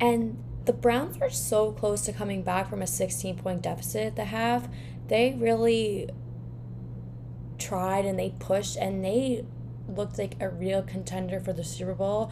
and 0.00 0.42
the 0.64 0.72
Browns 0.72 1.18
were 1.18 1.30
so 1.30 1.72
close 1.72 2.02
to 2.02 2.12
coming 2.12 2.42
back 2.42 2.68
from 2.70 2.82
a 2.82 2.86
16 2.86 3.38
point 3.38 3.62
deficit 3.62 4.08
at 4.08 4.16
the 4.16 4.24
half. 4.26 4.68
They 5.08 5.36
really 5.38 6.08
tried 7.58 8.04
and 8.04 8.18
they 8.18 8.34
pushed 8.38 8.76
and 8.76 9.04
they 9.04 9.44
looked 9.88 10.18
like 10.18 10.36
a 10.40 10.48
real 10.48 10.82
contender 10.82 11.40
for 11.40 11.52
the 11.52 11.64
Super 11.64 11.94
Bowl. 11.94 12.30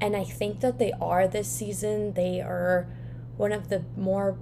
And 0.00 0.14
I 0.16 0.24
think 0.24 0.60
that 0.60 0.78
they 0.78 0.92
are 1.00 1.26
this 1.26 1.48
season. 1.48 2.12
They 2.12 2.40
are 2.40 2.86
one 3.36 3.52
of 3.52 3.68
the 3.68 3.84
more 3.96 4.38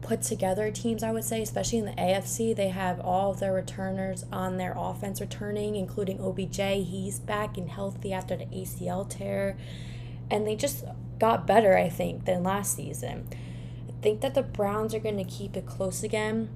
put 0.00 0.22
together 0.22 0.70
teams, 0.70 1.02
I 1.02 1.10
would 1.10 1.24
say, 1.24 1.42
especially 1.42 1.78
in 1.78 1.86
the 1.86 1.92
AFC. 1.92 2.54
They 2.54 2.68
have 2.68 3.00
all 3.00 3.32
of 3.32 3.40
their 3.40 3.52
returners 3.52 4.24
on 4.32 4.56
their 4.56 4.74
offense 4.76 5.20
returning, 5.20 5.76
including 5.76 6.20
OBJ. 6.20 6.56
He's 6.56 7.18
back 7.18 7.56
and 7.56 7.68
healthy 7.68 8.12
after 8.12 8.36
the 8.36 8.46
ACL 8.46 9.08
tear. 9.08 9.56
And 10.30 10.46
they 10.46 10.56
just 10.56 10.84
got 11.18 11.46
better, 11.46 11.76
I 11.76 11.88
think, 11.88 12.24
than 12.24 12.42
last 12.42 12.76
season. 12.76 13.28
I 13.88 14.02
think 14.02 14.20
that 14.20 14.34
the 14.34 14.42
Browns 14.42 14.94
are 14.94 15.00
going 15.00 15.16
to 15.16 15.24
keep 15.24 15.56
it 15.56 15.66
close 15.66 16.02
again. 16.02 16.48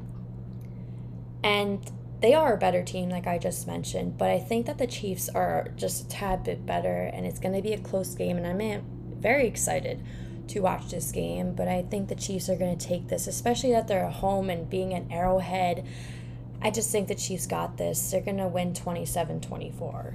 And 1.42 1.90
they 2.20 2.34
are 2.34 2.54
a 2.54 2.58
better 2.58 2.84
team, 2.84 3.08
like 3.08 3.26
I 3.26 3.38
just 3.38 3.66
mentioned. 3.66 4.16
But 4.16 4.30
I 4.30 4.38
think 4.38 4.66
that 4.66 4.78
the 4.78 4.86
Chiefs 4.86 5.28
are 5.28 5.68
just 5.74 6.04
a 6.04 6.08
tad 6.08 6.44
bit 6.44 6.64
better, 6.64 7.10
and 7.12 7.26
it's 7.26 7.40
going 7.40 7.54
to 7.54 7.62
be 7.62 7.72
a 7.72 7.78
close 7.78 8.14
game. 8.14 8.36
And 8.36 8.46
I'm 8.46 8.84
very 9.20 9.48
excited 9.48 10.04
to 10.52 10.60
watch 10.60 10.90
this 10.90 11.12
game, 11.12 11.54
but 11.54 11.68
I 11.68 11.82
think 11.82 12.08
the 12.08 12.14
Chiefs 12.14 12.48
are 12.48 12.56
going 12.56 12.76
to 12.76 12.86
take 12.86 13.08
this, 13.08 13.26
especially 13.26 13.72
that 13.72 13.88
they're 13.88 14.04
at 14.04 14.14
home 14.14 14.50
and 14.50 14.68
being 14.68 14.92
an 14.92 15.10
arrowhead. 15.10 15.86
I 16.60 16.70
just 16.70 16.90
think 16.90 17.08
the 17.08 17.14
Chiefs 17.14 17.46
got 17.46 17.78
this. 17.78 18.10
They're 18.10 18.20
going 18.20 18.38
to 18.38 18.48
win 18.48 18.74
27 18.74 19.40
24. 19.40 20.14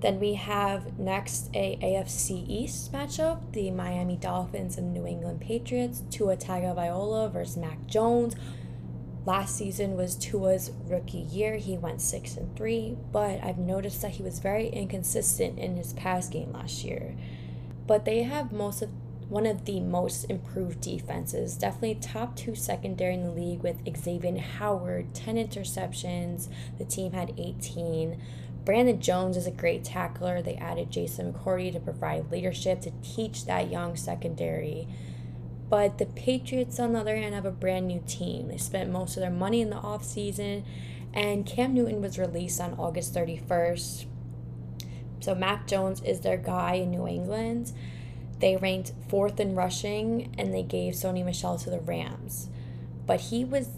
Then 0.00 0.18
we 0.18 0.34
have 0.34 0.98
next 0.98 1.48
a 1.54 1.78
AFC 1.80 2.44
East 2.48 2.92
matchup, 2.92 3.52
the 3.52 3.70
Miami 3.70 4.16
Dolphins 4.16 4.76
and 4.76 4.92
New 4.92 5.06
England 5.06 5.40
Patriots, 5.40 6.02
Tua 6.10 6.36
Tagovailoa 6.36 7.32
versus 7.32 7.56
Mac 7.56 7.86
Jones. 7.86 8.34
Last 9.24 9.54
season 9.54 9.96
was 9.96 10.16
Tua's 10.16 10.72
rookie 10.88 11.18
year. 11.18 11.56
He 11.56 11.78
went 11.78 12.00
6 12.00 12.36
and 12.36 12.56
3, 12.56 12.96
but 13.12 13.38
I've 13.44 13.58
noticed 13.58 14.02
that 14.02 14.10
he 14.12 14.24
was 14.24 14.40
very 14.40 14.66
inconsistent 14.68 15.60
in 15.60 15.76
his 15.76 15.92
pass 15.92 16.28
game 16.28 16.52
last 16.52 16.82
year. 16.82 17.14
But 17.86 18.04
they 18.04 18.22
have 18.22 18.52
most 18.52 18.82
of 18.82 18.90
one 19.28 19.46
of 19.46 19.64
the 19.64 19.80
most 19.80 20.24
improved 20.24 20.82
defenses. 20.82 21.56
Definitely 21.56 21.94
top 21.94 22.36
two 22.36 22.54
secondary 22.54 23.14
in 23.14 23.22
the 23.22 23.30
league 23.30 23.62
with 23.62 23.78
Xavier 23.96 24.38
Howard, 24.38 25.14
10 25.14 25.36
interceptions. 25.36 26.48
The 26.76 26.84
team 26.84 27.12
had 27.12 27.32
18. 27.38 28.20
Brandon 28.66 29.00
Jones 29.00 29.38
is 29.38 29.46
a 29.46 29.50
great 29.50 29.84
tackler. 29.84 30.42
They 30.42 30.56
added 30.56 30.90
Jason 30.90 31.32
McCourty 31.32 31.72
to 31.72 31.80
provide 31.80 32.30
leadership 32.30 32.82
to 32.82 32.92
teach 33.02 33.46
that 33.46 33.70
young 33.70 33.96
secondary. 33.96 34.86
But 35.70 35.96
the 35.96 36.04
Patriots, 36.06 36.78
on 36.78 36.92
the 36.92 37.00
other 37.00 37.16
hand, 37.16 37.34
have 37.34 37.46
a 37.46 37.50
brand 37.50 37.88
new 37.88 38.02
team. 38.06 38.48
They 38.48 38.58
spent 38.58 38.90
most 38.90 39.16
of 39.16 39.22
their 39.22 39.30
money 39.30 39.62
in 39.62 39.70
the 39.70 39.76
offseason, 39.76 40.64
and 41.14 41.46
Cam 41.46 41.72
Newton 41.72 42.02
was 42.02 42.18
released 42.18 42.60
on 42.60 42.74
August 42.74 43.14
31st. 43.14 44.04
So 45.22 45.34
Mac 45.34 45.66
Jones 45.68 46.02
is 46.02 46.20
their 46.20 46.36
guy 46.36 46.74
in 46.74 46.90
New 46.90 47.06
England. 47.06 47.72
They 48.40 48.56
ranked 48.56 48.92
fourth 49.08 49.38
in 49.38 49.54
rushing, 49.54 50.34
and 50.36 50.52
they 50.52 50.64
gave 50.64 50.94
Sony 50.94 51.24
Michel 51.24 51.56
to 51.58 51.70
the 51.70 51.78
Rams. 51.78 52.48
But 53.06 53.20
he 53.20 53.44
was 53.44 53.68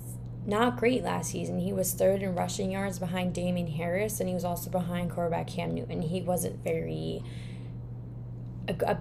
not 0.47 0.79
great 0.79 1.05
last 1.05 1.33
season. 1.33 1.59
He 1.59 1.73
was 1.73 1.93
third 1.93 2.23
in 2.23 2.35
rushing 2.35 2.71
yards 2.71 2.99
behind 2.99 3.35
Damien 3.35 3.67
Harris, 3.67 4.21
and 4.21 4.29
he 4.29 4.35
was 4.35 4.45
also 4.45 4.71
behind 4.71 5.11
quarterback 5.11 5.49
Cam 5.49 5.75
Newton. 5.75 6.01
He 6.03 6.23
wasn't 6.23 6.65
very. 6.65 7.23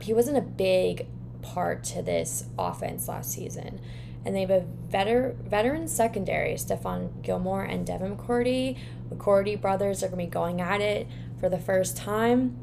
He 0.02 0.14
wasn't 0.14 0.38
a 0.38 0.42
big 0.42 1.08
part 1.42 1.86
to 1.86 2.02
this 2.02 2.46
offense 2.60 3.08
last 3.08 3.32
season. 3.32 3.80
And 4.26 4.36
they 4.36 4.42
have 4.42 4.50
a 4.50 4.66
veter- 4.90 5.36
veteran 5.36 5.88
secondary, 5.88 6.54
Stephon 6.56 7.22
Gilmore 7.22 7.64
and 7.64 7.86
Devin 7.86 8.18
McCourty. 8.18 8.78
McCourty 9.10 9.60
brothers 9.60 10.04
are 10.04 10.08
going 10.08 10.20
to 10.20 10.26
be 10.26 10.32
going 10.32 10.60
at 10.62 10.82
it 10.82 11.08
for 11.44 11.50
the 11.50 11.60
first 11.60 11.98
time. 11.98 12.58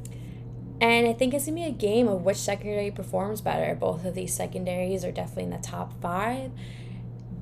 And 0.80 1.06
I 1.06 1.12
think 1.12 1.34
it's 1.34 1.44
to 1.44 1.52
be 1.52 1.64
a 1.64 1.70
game 1.70 2.08
of 2.08 2.22
which 2.22 2.38
secondary 2.38 2.90
performs 2.90 3.42
better. 3.42 3.74
Both 3.74 4.06
of 4.06 4.14
these 4.14 4.32
secondaries 4.32 5.04
are 5.04 5.12
definitely 5.12 5.44
in 5.44 5.50
the 5.50 5.58
top 5.58 6.00
five. 6.00 6.50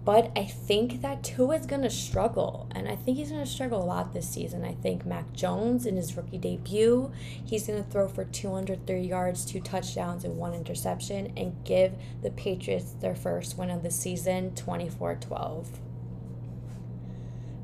But 0.04 0.32
I 0.34 0.46
think 0.46 1.00
that 1.02 1.22
Tua 1.22 1.54
is 1.60 1.66
to 1.82 1.90
struggle. 1.90 2.68
And 2.74 2.88
I 2.88 2.96
think 2.96 3.18
he's 3.18 3.30
to 3.44 3.46
struggle 3.46 3.80
a 3.80 3.86
lot 3.86 4.12
this 4.12 4.28
season. 4.28 4.64
I 4.64 4.72
think 4.72 5.06
Mac 5.06 5.32
Jones, 5.32 5.86
in 5.86 5.94
his 5.94 6.16
rookie 6.16 6.38
debut, 6.38 7.12
he's 7.44 7.62
to 7.84 7.88
throw 7.88 8.08
for 8.08 8.24
230 8.24 9.06
yards, 9.06 9.44
two 9.44 9.60
touchdowns, 9.60 10.24
and 10.24 10.38
one 10.38 10.54
interception, 10.54 11.32
and 11.36 11.54
give 11.64 11.92
the 12.20 12.32
Patriots 12.32 12.96
their 13.00 13.14
first 13.14 13.56
win 13.56 13.70
of 13.70 13.84
the 13.84 13.92
season 13.92 14.56
24 14.56 15.14
12. 15.20 15.78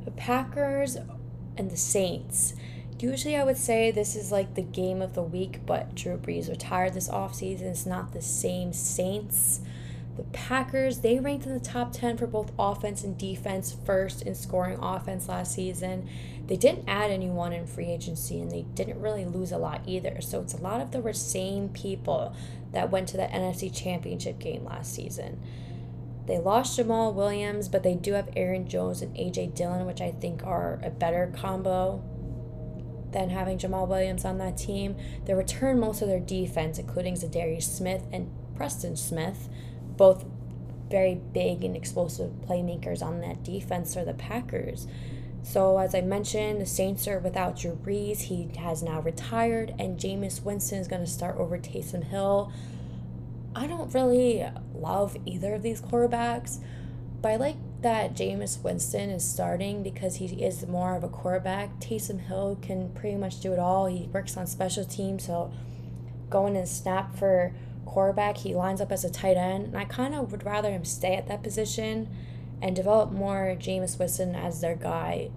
The 0.04 0.12
Packers 0.12 0.96
and 1.56 1.72
the 1.72 1.76
Saints. 1.76 2.54
Usually, 2.98 3.36
I 3.36 3.44
would 3.44 3.58
say 3.58 3.90
this 3.90 4.14
is 4.16 4.30
like 4.30 4.54
the 4.54 4.62
game 4.62 5.02
of 5.02 5.14
the 5.14 5.22
week, 5.22 5.60
but 5.66 5.94
Drew 5.94 6.16
Brees 6.16 6.48
retired 6.48 6.94
this 6.94 7.08
offseason. 7.08 7.62
It's 7.62 7.86
not 7.86 8.12
the 8.12 8.22
same 8.22 8.72
Saints 8.72 9.60
the 10.16 10.22
Packers, 10.24 10.98
they 10.98 11.18
ranked 11.18 11.46
in 11.46 11.52
the 11.52 11.60
top 11.60 11.92
10 11.92 12.18
for 12.18 12.26
both 12.26 12.52
offense 12.56 13.02
and 13.02 13.18
defense, 13.18 13.76
first 13.84 14.22
in 14.22 14.34
scoring 14.34 14.78
offense 14.80 15.28
last 15.28 15.54
season. 15.54 16.08
They 16.46 16.56
didn't 16.56 16.88
add 16.88 17.10
anyone 17.10 17.52
in 17.52 17.66
free 17.66 17.86
agency 17.86 18.40
and 18.40 18.50
they 18.50 18.62
didn't 18.74 19.00
really 19.00 19.24
lose 19.24 19.50
a 19.50 19.58
lot 19.58 19.80
either. 19.86 20.20
So 20.20 20.40
it's 20.40 20.54
a 20.54 20.60
lot 20.60 20.80
of 20.80 20.92
the 20.92 21.14
same 21.14 21.68
people 21.70 22.34
that 22.72 22.90
went 22.90 23.08
to 23.08 23.16
the 23.16 23.24
NFC 23.24 23.74
Championship 23.74 24.38
game 24.38 24.64
last 24.64 24.94
season. 24.94 25.40
They 26.26 26.38
lost 26.38 26.78
Jamaal 26.78 27.12
Williams, 27.12 27.68
but 27.68 27.82
they 27.82 27.94
do 27.94 28.12
have 28.12 28.30
Aaron 28.36 28.68
Jones 28.68 29.02
and 29.02 29.14
AJ 29.16 29.54
Dillon, 29.54 29.84
which 29.84 30.00
I 30.00 30.12
think 30.12 30.44
are 30.44 30.80
a 30.82 30.90
better 30.90 31.32
combo 31.36 32.02
than 33.14 33.30
having 33.30 33.56
Jamaal 33.56 33.88
Williams 33.88 34.26
on 34.26 34.36
that 34.38 34.58
team. 34.58 34.96
They 35.24 35.32
return 35.32 35.80
most 35.80 36.02
of 36.02 36.08
their 36.08 36.20
defense, 36.20 36.78
including 36.78 37.14
Za'Darius 37.14 37.62
Smith 37.62 38.06
and 38.12 38.30
Preston 38.54 38.96
Smith, 38.96 39.48
both 39.96 40.26
very 40.90 41.14
big 41.14 41.64
and 41.64 41.74
explosive 41.74 42.30
playmakers 42.46 43.02
on 43.02 43.20
that 43.20 43.42
defense 43.42 43.96
are 43.96 44.04
the 44.04 44.12
Packers. 44.14 44.86
So, 45.42 45.78
as 45.78 45.94
I 45.94 46.00
mentioned, 46.00 46.60
the 46.60 46.66
Saints 46.66 47.06
are 47.06 47.18
without 47.18 47.58
Drew 47.58 47.76
Brees. 47.76 48.22
He 48.22 48.48
has 48.58 48.82
now 48.82 49.00
retired, 49.00 49.74
and 49.78 49.98
Jameis 49.98 50.42
Winston 50.42 50.78
is 50.78 50.88
going 50.88 51.04
to 51.04 51.10
start 51.10 51.36
over 51.36 51.58
Taysom 51.58 52.04
Hill. 52.04 52.52
I 53.54 53.66
don't 53.66 53.92
really 53.94 54.44
love 54.74 55.16
either 55.26 55.54
of 55.54 55.62
these 55.62 55.80
quarterbacks, 55.80 56.58
but 57.20 57.32
I 57.32 57.36
like 57.36 57.56
that 57.84 58.14
Jameis 58.14 58.62
Winston 58.62 59.10
is 59.10 59.22
starting 59.22 59.82
because 59.82 60.16
he 60.16 60.26
is 60.42 60.66
more 60.66 60.96
of 60.96 61.04
a 61.04 61.08
quarterback. 61.08 61.78
Taysom 61.80 62.18
Hill 62.18 62.58
can 62.60 62.88
pretty 62.94 63.16
much 63.16 63.40
do 63.40 63.52
it 63.52 63.58
all. 63.58 63.86
He 63.86 64.08
works 64.12 64.36
on 64.36 64.46
special 64.46 64.84
teams, 64.84 65.26
so 65.26 65.52
going 66.30 66.56
and 66.56 66.66
snap 66.66 67.14
for 67.16 67.54
quarterback, 67.84 68.38
he 68.38 68.54
lines 68.54 68.80
up 68.80 68.90
as 68.90 69.04
a 69.04 69.10
tight 69.10 69.36
end, 69.36 69.66
and 69.66 69.76
I 69.76 69.84
kind 69.84 70.14
of 70.14 70.32
would 70.32 70.44
rather 70.44 70.70
him 70.70 70.84
stay 70.84 71.14
at 71.14 71.28
that 71.28 71.42
position 71.42 72.08
and 72.62 72.74
develop 72.74 73.12
more 73.12 73.54
Jameis 73.58 73.98
Winston 73.98 74.34
as 74.34 74.62
their 74.62 74.74
guy 74.74 75.30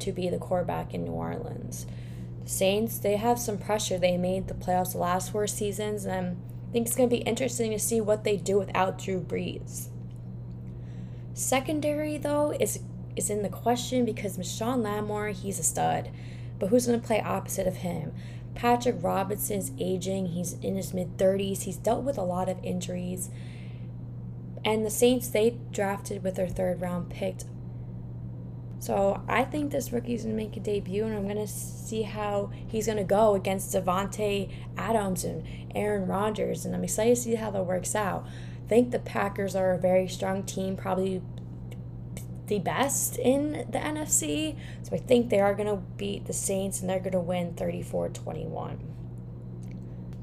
to 0.00 0.10
be 0.10 0.28
the 0.28 0.38
quarterback 0.38 0.92
in 0.92 1.04
New 1.04 1.12
Orleans. 1.12 1.86
The 2.42 2.50
Saints, 2.50 2.98
they 2.98 3.16
have 3.16 3.38
some 3.38 3.56
pressure. 3.56 3.98
They 3.98 4.16
made 4.16 4.48
the 4.48 4.54
playoffs 4.54 4.92
the 4.92 4.98
last 4.98 5.30
four 5.30 5.46
seasons, 5.46 6.04
and 6.04 6.42
I 6.68 6.72
think 6.72 6.88
it's 6.88 6.96
going 6.96 7.08
to 7.08 7.16
be 7.16 7.22
interesting 7.22 7.70
to 7.70 7.78
see 7.78 8.00
what 8.00 8.24
they 8.24 8.36
do 8.36 8.58
without 8.58 8.98
Drew 8.98 9.20
Brees. 9.20 9.90
Secondary, 11.34 12.18
though, 12.18 12.52
is 12.58 12.80
is 13.14 13.30
in 13.30 13.42
the 13.42 13.48
question 13.48 14.04
because 14.04 14.38
Marshon 14.38 14.82
Lattimore, 14.82 15.28
he's 15.28 15.58
a 15.58 15.62
stud. 15.62 16.10
But 16.58 16.68
who's 16.68 16.86
to 16.86 16.98
play 16.98 17.20
opposite 17.20 17.66
of 17.66 17.76
him? 17.76 18.12
Patrick 18.54 18.96
Robinson's 19.00 19.72
aging. 19.78 20.26
He's 20.28 20.54
in 20.54 20.76
his 20.76 20.94
mid 20.94 21.16
30s. 21.16 21.62
He's 21.62 21.76
dealt 21.76 22.04
with 22.04 22.18
a 22.18 22.22
lot 22.22 22.48
of 22.48 22.62
injuries. 22.62 23.30
And 24.64 24.86
the 24.86 24.90
Saints, 24.90 25.28
they 25.28 25.58
drafted 25.72 26.22
with 26.22 26.36
their 26.36 26.48
third 26.48 26.80
round 26.80 27.10
pick. 27.10 27.40
So 28.78 29.22
I 29.28 29.44
think 29.44 29.70
this 29.70 29.92
rookie's 29.92 30.24
to 30.24 30.28
make 30.28 30.56
a 30.56 30.60
debut, 30.60 31.04
and 31.04 31.14
I'm 31.14 31.24
to 31.36 31.46
see 31.46 32.02
how 32.02 32.50
he's 32.66 32.86
to 32.98 33.04
go 33.04 33.34
against 33.34 33.74
Davante 33.74 34.50
Adams 34.76 35.24
and 35.24 35.44
Aaron 35.74 36.08
Rodgers. 36.08 36.64
And 36.64 36.74
I'm 36.74 36.82
excited 36.82 37.14
to 37.14 37.20
see 37.20 37.34
how 37.36 37.50
that 37.52 37.64
works 37.64 37.94
out. 37.94 38.26
Think 38.72 38.90
the 38.90 39.00
Packers 39.00 39.54
are 39.54 39.72
a 39.72 39.78
very 39.78 40.08
strong 40.08 40.44
team, 40.44 40.78
probably 40.78 41.20
the 42.46 42.58
best 42.58 43.18
in 43.18 43.66
the 43.70 43.78
NFC. 43.78 44.56
So 44.82 44.96
I 44.96 44.98
think 44.98 45.28
they 45.28 45.40
are 45.40 45.52
going 45.52 45.68
to 45.68 45.82
beat 45.98 46.24
the 46.24 46.32
Saints 46.32 46.80
and 46.80 46.88
they're 46.88 46.98
going 46.98 47.12
to 47.12 47.20
win 47.20 47.52
34 47.52 48.08
21. 48.08 48.78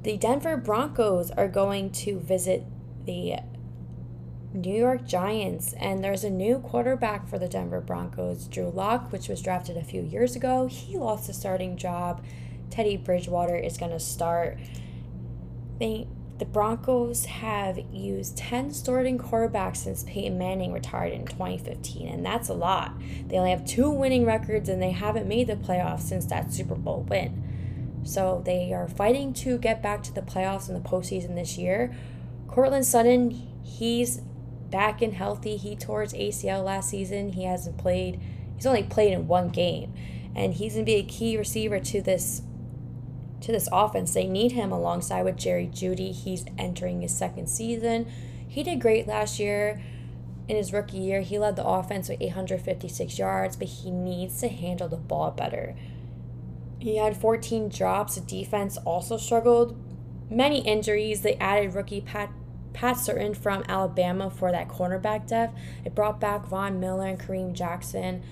The 0.02 0.18
Denver 0.18 0.58
Broncos 0.58 1.30
are 1.30 1.48
going 1.48 1.92
to 1.92 2.20
visit 2.20 2.66
the 3.06 3.36
New 4.52 4.76
York 4.76 5.06
Giants, 5.06 5.74
and 5.74 6.04
there's 6.04 6.24
a 6.24 6.32
new 6.32 6.58
quarterback 6.58 7.28
for 7.28 7.38
the 7.38 7.48
Denver 7.48 7.82
Broncos, 7.82 8.48
Drew 8.48 8.72
Lock, 8.72 9.12
which 9.12 9.30
was 9.30 9.44
drafted 9.44 9.78
a 9.78 9.84
few 9.84 10.02
years 10.02 10.36
ago. 10.36 10.66
He 10.66 10.98
lost 10.98 11.28
the 11.28 11.34
starting 11.34 11.78
job. 11.78 12.26
Teddy 12.72 12.98
Bridgewater 12.98 13.58
is 13.58 13.78
going 13.78 13.92
to 13.92 14.00
start. 14.00 14.58
They 15.80 16.08
the 16.40 16.46
Broncos 16.46 17.26
have 17.26 17.78
used 17.92 18.38
10 18.38 18.72
starting 18.72 19.18
quarterbacks 19.18 19.78
since 19.78 20.04
Peyton 20.04 20.38
Manning 20.38 20.72
retired 20.72 21.12
in 21.12 21.26
2015, 21.26 22.08
and 22.08 22.26
that's 22.26 22.48
a 22.48 22.54
lot. 22.54 22.94
They 23.28 23.38
only 23.38 23.52
have 23.52 23.66
two 23.66 23.90
winning 23.90 24.26
records 24.26 24.70
and 24.70 24.82
they 24.82 24.92
haven't 24.92 25.28
made 25.28 25.48
the 25.48 25.58
playoffs 25.58 26.02
since 26.02 26.26
that 26.28 26.54
Super 26.54 26.76
Bowl 26.76 27.06
win. 27.10 28.02
So 28.04 28.42
they 28.46 28.72
are 28.72 28.88
fighting 28.88 29.34
to 29.34 29.58
get 29.58 29.84
back 29.84 30.02
to 30.04 30.14
the 30.14 30.22
playoffs 30.22 30.70
in 30.70 30.76
the 30.76 30.90
postseason 30.90 31.36
this 31.36 31.58
year. 31.58 31.94
Courtland 32.48 32.86
Sutton, 32.86 33.32
he's 33.62 34.22
back 34.70 35.02
and 35.02 35.14
healthy. 35.14 35.58
He 35.58 35.76
tore 35.76 36.04
his 36.04 36.14
ACL 36.14 36.64
last 36.64 36.90
season. 36.90 37.34
He 37.34 37.44
hasn't 37.44 37.78
played, 37.78 38.20
he's 38.56 38.66
only 38.66 38.84
played 38.84 39.12
in 39.12 39.28
one 39.28 39.50
game. 39.50 39.94
And 40.36 40.54
he's 40.54 40.74
going 40.74 40.86
to 40.86 40.90
be 40.90 40.96
a 40.96 41.04
key 41.04 41.38
receiver 41.38 41.80
to 41.80 42.02
this 42.02 42.44
to 43.42 43.52
this 43.52 43.70
offense. 43.72 44.14
They 44.14 44.28
need 44.28 44.54
him 44.54 44.72
alongside 44.72 45.24
with 45.24 45.38
Jerry 45.38 45.68
Jeudy. 45.68 46.12
He's 46.14 46.46
entering 46.58 47.02
his 47.02 47.16
second 47.16 47.48
season. 47.48 48.08
He 48.48 48.64
did 48.64 48.82
great 48.82 49.08
last 49.08 49.40
year. 49.40 49.82
In 50.48 50.56
his 50.56 50.74
rookie 50.74 50.98
year, 50.98 51.22
he 51.22 51.38
led 51.38 51.56
the 51.56 51.66
offense 51.66 52.10
with 52.10 52.22
856 52.22 53.20
yards, 53.20 53.56
but 53.56 53.68
he 53.68 53.92
needs 53.92 54.40
to 54.42 54.48
handle 54.48 54.88
the 54.88 54.98
ball 54.98 55.30
better. 55.30 55.76
He 56.80 56.98
had 56.98 57.16
14 57.16 57.70
drops. 57.70 58.16
The 58.16 58.22
defense 58.22 58.78
also 58.78 59.18
struggled. 59.18 59.78
Many 60.30 60.62
injuries. 60.62 61.22
They 61.22 61.36
added 61.36 61.76
rookie 61.76 62.02
Pat 62.02 62.32
Pat 62.74 62.98
Surtain 62.98 63.36
from 63.36 63.64
Alabama 63.68 64.30
for 64.30 64.52
that 64.52 64.70
cornerback 64.70 65.28
depth. 65.28 65.58
It 65.84 65.96
brought 65.96 66.20
back 66.20 66.46
Von 66.46 66.80
Miller 66.80 67.08
and 67.08 67.20
Kareem 67.20 67.54
Jackson. 67.54 68.24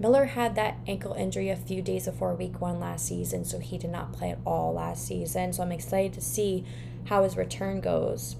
Miller 0.00 0.24
had 0.24 0.54
that 0.54 0.78
ankle 0.86 1.12
injury 1.12 1.50
a 1.50 1.56
few 1.56 1.82
days 1.82 2.06
before 2.06 2.34
week 2.34 2.58
one 2.58 2.80
last 2.80 3.06
season, 3.06 3.44
so 3.44 3.58
he 3.58 3.76
did 3.76 3.90
not 3.90 4.14
play 4.14 4.30
at 4.30 4.38
all 4.46 4.72
last 4.72 5.06
season. 5.06 5.52
So 5.52 5.62
I'm 5.62 5.72
excited 5.72 6.14
to 6.14 6.22
see 6.22 6.64
how 7.04 7.22
his 7.22 7.36
return 7.36 7.82
goes. 7.82 8.36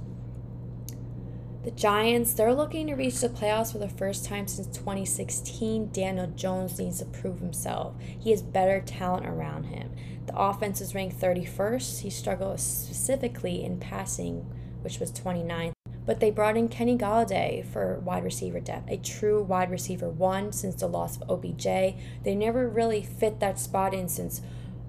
The 1.62 1.70
Giants, 1.70 2.32
they're 2.32 2.54
looking 2.54 2.86
to 2.86 2.94
reach 2.94 3.20
the 3.20 3.28
playoffs 3.28 3.72
for 3.72 3.78
the 3.78 3.90
first 3.90 4.24
time 4.24 4.46
since 4.48 4.68
2016. 4.68 5.90
Daniel 5.92 6.28
Jones 6.28 6.78
needs 6.78 7.00
to 7.00 7.04
prove 7.04 7.40
himself. 7.40 7.94
He 8.00 8.30
has 8.30 8.40
better 8.40 8.80
talent 8.80 9.26
around 9.26 9.64
him. 9.64 9.90
The 10.24 10.34
offense 10.34 10.80
is 10.80 10.94
ranked 10.94 11.20
31st. 11.20 12.00
He 12.00 12.08
struggles 12.08 12.62
specifically 12.62 13.62
in 13.62 13.78
passing, 13.78 14.50
which 14.80 14.98
was 14.98 15.12
29th. 15.12 15.74
But 16.10 16.18
they 16.18 16.32
brought 16.32 16.56
in 16.56 16.66
Kenny 16.66 16.98
Golladay 16.98 17.64
for 17.64 18.00
wide 18.00 18.24
receiver 18.24 18.58
depth, 18.58 18.90
a 18.90 18.96
true 18.96 19.44
wide 19.44 19.70
receiver 19.70 20.08
one 20.08 20.50
since 20.50 20.74
the 20.74 20.88
loss 20.88 21.16
of 21.16 21.30
OBJ. 21.30 21.62
They 21.62 22.34
never 22.34 22.68
really 22.68 23.00
fit 23.00 23.38
that 23.38 23.60
spot 23.60 23.94
in 23.94 24.08
since 24.08 24.40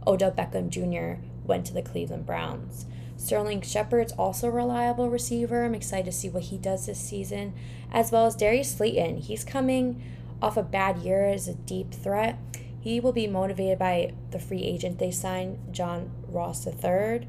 Odell 0.08 0.32
Beckham 0.32 0.70
Jr. 0.70 1.22
went 1.46 1.68
to 1.68 1.76
the 1.76 1.84
Cleveland 1.84 2.26
Browns. 2.26 2.88
Sterling 3.18 3.62
Shepard's 3.62 4.14
also 4.14 4.48
a 4.48 4.50
reliable 4.50 5.12
receiver. 5.12 5.64
I'm 5.64 5.76
excited 5.76 6.06
to 6.06 6.12
see 6.12 6.28
what 6.28 6.46
he 6.46 6.58
does 6.58 6.88
this 6.88 7.00
season, 7.00 7.54
as 7.92 8.12
well 8.12 8.26
as 8.26 8.36
Darius 8.36 8.76
Slayton. 8.76 9.18
He's 9.18 9.44
coming 9.44 10.02
off 10.42 10.58
a 10.58 10.64
bad 10.64 10.98
year 11.04 11.28
as 11.28 11.48
a 11.48 11.54
deep 11.54 11.94
threat. 11.94 12.40
He 12.80 13.00
will 13.00 13.14
be 13.14 13.28
motivated 13.28 13.78
by 13.78 14.14
the 14.32 14.40
free 14.40 14.64
agent 14.64 14.98
they 14.98 15.12
signed, 15.12 15.72
John 15.72 16.10
Ross 16.28 16.66
III. 16.66 17.28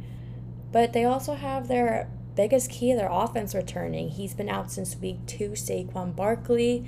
But 0.73 0.95
they 0.95 1.05
also 1.05 1.35
have 1.35 1.69
their 1.69 2.09
biggest 2.35 2.71
key 2.71 2.93
of 2.93 2.99
their 2.99 3.11
offense 3.11 3.55
returning. 3.55 4.11
He's 4.11 4.35
been 4.35 4.49
out 4.49 4.71
since 4.71 4.97
week 4.97 5.27
two, 5.27 5.51
Saquon 5.51 6.15
Barkley. 6.15 6.85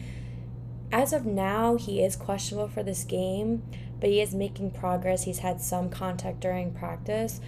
As 0.92 1.12
of 1.12 1.26
now, 1.26 1.76
he 1.76 2.02
is 2.02 2.16
questionable 2.16 2.68
for 2.68 2.82
this 2.82 3.04
game, 3.04 3.62
but 4.00 4.10
he 4.10 4.20
is 4.20 4.34
making 4.34 4.72
progress. 4.72 5.24
He's 5.24 5.38
had 5.38 5.60
some 5.60 5.90
contact 5.90 6.40
during 6.40 6.72
practice 6.72 7.40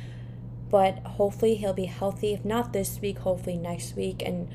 but 0.68 0.98
hopefully 1.00 1.54
he'll 1.54 1.72
be 1.72 1.84
healthy. 1.84 2.32
If 2.32 2.44
not 2.44 2.72
this 2.72 3.00
week, 3.00 3.18
hopefully 3.18 3.56
next 3.56 3.96
week. 3.96 4.22
And 4.24 4.48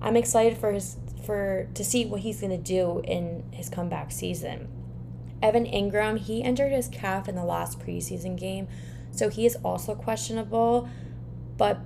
I'm 0.00 0.16
excited 0.16 0.58
for 0.58 0.72
his 0.72 0.96
for 1.24 1.68
to 1.74 1.84
see 1.84 2.04
what 2.04 2.20
he's 2.20 2.40
gonna 2.40 2.58
do 2.58 3.00
in 3.04 3.44
his 3.52 3.68
comeback 3.68 4.10
season. 4.10 4.68
Evan 5.40 5.66
Engram, 5.66 6.18
he 6.18 6.40
injured 6.40 6.72
his 6.72 6.88
calf 6.88 7.28
in 7.28 7.36
the 7.36 7.44
last 7.44 7.78
preseason 7.78 8.36
game, 8.36 8.68
so 9.12 9.28
he 9.28 9.46
is 9.46 9.56
also 9.64 9.94
questionable, 9.94 10.88
but 11.56 11.80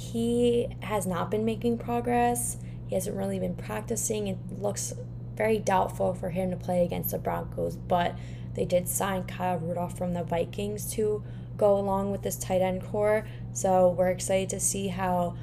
he 0.00 0.66
has 0.80 1.06
not 1.06 1.30
been 1.30 1.44
making 1.44 1.76
progress. 1.76 2.56
He 2.86 2.94
hasn't 2.94 3.16
really 3.16 3.38
been 3.38 3.54
practicing. 3.54 4.28
It 4.28 4.38
looks 4.58 4.94
very 5.36 5.58
doubtful 5.58 6.14
for 6.14 6.30
him 6.30 6.50
to 6.50 6.56
play 6.56 6.84
against 6.84 7.10
the 7.10 7.18
Broncos, 7.18 7.76
but 7.76 8.16
they 8.54 8.64
did 8.64 8.88
sign 8.88 9.24
Kyle 9.24 9.58
Rudolph 9.58 9.98
from 9.98 10.14
the 10.14 10.24
Vikings 10.24 10.90
to 10.94 11.22
go 11.58 11.76
along 11.76 12.10
with 12.10 12.22
this 12.22 12.36
tight 12.36 12.62
end 12.62 12.82
core. 12.82 13.26
So 13.52 13.90
we're 13.90 14.08
excited 14.08 14.48
to 14.50 14.60
see 14.60 14.88
how 14.88 15.36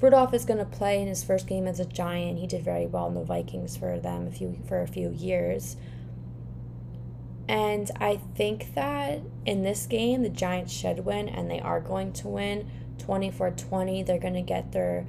Rudolph 0.00 0.32
is 0.32 0.44
going 0.44 0.58
to 0.58 0.64
play 0.64 1.02
in 1.02 1.08
his 1.08 1.24
first 1.24 1.48
game 1.48 1.66
as 1.66 1.80
a 1.80 1.84
Giant. 1.84 2.38
He 2.38 2.46
did 2.46 2.62
very 2.62 2.86
well 2.86 3.08
in 3.08 3.14
the 3.14 3.24
Vikings 3.24 3.76
for 3.76 3.98
them 3.98 4.28
a 4.28 4.30
few 4.30 4.56
for 4.68 4.80
a 4.80 4.86
few 4.86 5.10
years. 5.10 5.76
And 7.48 7.90
I 8.00 8.20
think 8.36 8.74
that 8.74 9.22
in 9.44 9.64
this 9.64 9.86
game, 9.86 10.22
the 10.22 10.30
Giants 10.30 10.72
should 10.72 11.04
win, 11.04 11.28
and 11.28 11.50
they 11.50 11.60
are 11.60 11.80
going 11.80 12.12
to 12.14 12.28
win 12.28 12.70
24 12.98 13.52
20. 13.52 14.02
They're 14.02 14.18
going 14.18 14.34
to 14.34 14.42
get 14.42 14.72
their. 14.72 15.06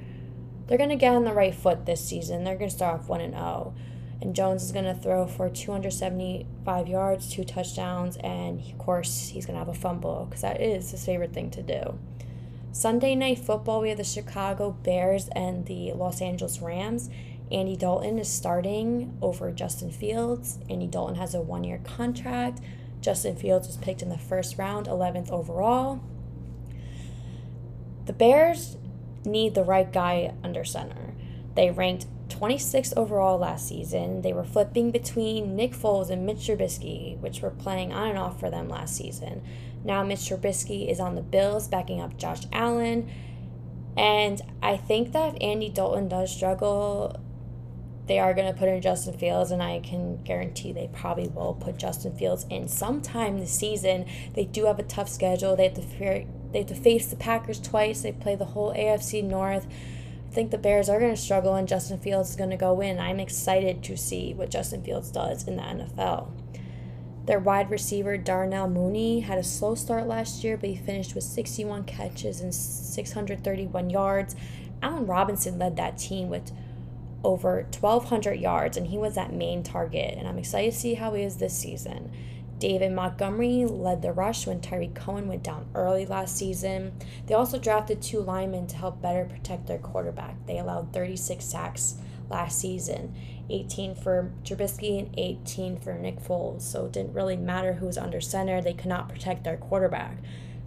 They're 0.66 0.78
going 0.78 0.90
to 0.90 0.96
get 0.96 1.14
on 1.14 1.24
the 1.24 1.32
right 1.32 1.54
foot 1.54 1.86
this 1.86 2.04
season. 2.04 2.42
They're 2.42 2.56
going 2.56 2.70
to 2.70 2.76
start 2.76 3.00
off 3.00 3.08
1 3.08 3.20
and 3.20 3.34
0 3.34 3.74
and 4.20 4.34
Jones 4.34 4.62
is 4.62 4.72
going 4.72 4.84
to 4.84 4.94
throw 4.94 5.26
for 5.26 5.48
275 5.48 6.88
yards, 6.88 7.30
two 7.30 7.44
touchdowns, 7.44 8.16
and 8.18 8.60
of 8.60 8.78
course, 8.78 9.28
he's 9.28 9.44
going 9.44 9.54
to 9.54 9.64
have 9.64 9.68
a 9.68 9.78
fumble 9.78 10.26
because 10.26 10.42
that 10.42 10.60
is 10.60 10.90
his 10.90 11.04
favorite 11.04 11.32
thing 11.32 11.50
to 11.50 11.62
do. 11.62 11.98
Sunday 12.72 13.14
night 13.14 13.38
football, 13.38 13.80
we 13.80 13.88
have 13.90 13.98
the 13.98 14.04
Chicago 14.04 14.70
Bears 14.70 15.28
and 15.28 15.66
the 15.66 15.92
Los 15.92 16.20
Angeles 16.20 16.60
Rams. 16.60 17.10
Andy 17.50 17.76
Dalton 17.76 18.18
is 18.18 18.28
starting 18.28 19.16
over 19.22 19.52
Justin 19.52 19.90
Fields. 19.90 20.58
Andy 20.68 20.86
Dalton 20.86 21.16
has 21.16 21.34
a 21.34 21.40
one 21.40 21.64
year 21.64 21.80
contract. 21.84 22.60
Justin 23.00 23.36
Fields 23.36 23.66
was 23.66 23.76
picked 23.76 24.02
in 24.02 24.08
the 24.08 24.18
first 24.18 24.58
round, 24.58 24.86
11th 24.86 25.30
overall. 25.30 26.00
The 28.06 28.12
Bears 28.12 28.76
need 29.24 29.54
the 29.54 29.64
right 29.64 29.92
guy 29.92 30.32
under 30.42 30.64
center. 30.64 31.14
They 31.54 31.70
ranked 31.70 32.06
26th 32.28 32.96
overall 32.96 33.38
last 33.38 33.68
season. 33.68 34.22
They 34.22 34.32
were 34.32 34.44
flipping 34.44 34.90
between 34.90 35.56
Nick 35.56 35.72
Foles 35.72 36.10
and 36.10 36.24
Mitch 36.24 36.46
Trubisky, 36.46 37.18
which 37.18 37.40
were 37.40 37.50
playing 37.50 37.92
on 37.92 38.10
and 38.10 38.18
off 38.18 38.38
for 38.38 38.50
them 38.50 38.68
last 38.68 38.96
season. 38.96 39.42
Now 39.84 40.02
Mitch 40.02 40.20
Trubisky 40.20 40.90
is 40.90 41.00
on 41.00 41.14
the 41.14 41.22
Bills, 41.22 41.68
backing 41.68 42.00
up 42.00 42.16
Josh 42.16 42.42
Allen. 42.52 43.10
And 43.96 44.40
I 44.62 44.76
think 44.76 45.12
that 45.12 45.34
if 45.34 45.42
Andy 45.42 45.68
Dalton 45.68 46.08
does 46.08 46.34
struggle, 46.34 47.16
they 48.06 48.18
are 48.18 48.34
going 48.34 48.52
to 48.52 48.58
put 48.58 48.68
in 48.68 48.80
Justin 48.80 49.16
Fields, 49.18 49.50
and 49.50 49.62
I 49.62 49.80
can 49.80 50.22
guarantee 50.22 50.72
they 50.72 50.88
probably 50.92 51.28
will 51.28 51.54
put 51.54 51.76
Justin 51.76 52.16
Fields 52.16 52.46
in 52.50 52.68
sometime 52.68 53.38
this 53.38 53.50
season. 53.50 54.06
They 54.34 54.44
do 54.44 54.66
have 54.66 54.78
a 54.78 54.84
tough 54.84 55.08
schedule. 55.08 55.56
They 55.56 55.64
have 55.64 55.74
to, 55.74 56.26
they 56.56 56.60
have 56.60 56.68
to 56.68 56.74
face 56.74 57.06
the 57.08 57.16
Packers 57.16 57.60
twice. 57.60 58.00
They 58.00 58.12
play 58.12 58.34
the 58.34 58.46
whole 58.46 58.72
AFC 58.72 59.22
North 59.22 59.66
I 60.26 60.32
think 60.32 60.50
the 60.50 60.58
Bears 60.58 60.88
are 60.88 60.98
going 60.98 61.14
to 61.14 61.20
struggle 61.20 61.54
and 61.54 61.68
Justin 61.68 61.98
Fields 61.98 62.30
is 62.30 62.36
going 62.36 62.50
to 62.50 62.56
go 62.56 62.80
in. 62.80 62.98
I'm 62.98 63.20
excited 63.20 63.82
to 63.84 63.96
see 63.96 64.34
what 64.34 64.50
Justin 64.50 64.82
Fields 64.82 65.10
does 65.10 65.46
in 65.46 65.56
the 65.56 65.62
NFL. 65.62 66.30
Their 67.26 67.38
wide 67.40 67.70
receiver, 67.70 68.16
Darnell 68.16 68.68
Mooney, 68.68 69.20
had 69.20 69.38
a 69.38 69.42
slow 69.42 69.74
start 69.74 70.06
last 70.06 70.44
year, 70.44 70.56
but 70.56 70.70
he 70.70 70.76
finished 70.76 71.14
with 71.14 71.24
61 71.24 71.84
catches 71.84 72.40
and 72.40 72.54
631 72.54 73.90
yards. 73.90 74.34
Allen 74.82 75.06
Robinson 75.06 75.58
led 75.58 75.76
that 75.76 75.98
team 75.98 76.28
with 76.28 76.52
over 77.24 77.66
1,200 77.78 78.34
yards, 78.34 78.76
and 78.76 78.86
he 78.86 78.98
was 78.98 79.14
that 79.14 79.32
main 79.32 79.62
target. 79.62 80.16
And 80.16 80.28
I'm 80.28 80.38
excited 80.38 80.72
to 80.72 80.78
see 80.78 80.94
how 80.94 81.14
he 81.14 81.22
is 81.22 81.36
this 81.36 81.56
season. 81.56 82.10
David 82.58 82.92
Montgomery 82.92 83.64
led 83.66 84.00
the 84.00 84.12
rush 84.12 84.46
when 84.46 84.60
Tyree 84.60 84.90
Cohen 84.94 85.28
went 85.28 85.42
down 85.42 85.68
early 85.74 86.06
last 86.06 86.36
season. 86.36 86.92
They 87.26 87.34
also 87.34 87.58
drafted 87.58 88.00
two 88.00 88.20
linemen 88.20 88.66
to 88.68 88.76
help 88.76 89.02
better 89.02 89.24
protect 89.24 89.66
their 89.66 89.78
quarterback. 89.78 90.46
They 90.46 90.58
allowed 90.58 90.92
36 90.92 91.44
sacks 91.44 91.96
last 92.30 92.58
season 92.58 93.14
18 93.48 93.94
for 93.94 94.32
Trubisky 94.44 94.98
and 94.98 95.14
18 95.16 95.76
for 95.76 95.94
Nick 95.94 96.20
Foles. 96.20 96.62
So 96.62 96.86
it 96.86 96.92
didn't 96.92 97.14
really 97.14 97.36
matter 97.36 97.74
who 97.74 97.86
was 97.86 97.98
under 97.98 98.20
center, 98.20 98.60
they 98.60 98.72
could 98.72 98.86
not 98.86 99.08
protect 99.08 99.44
their 99.44 99.56
quarterback. 99.56 100.18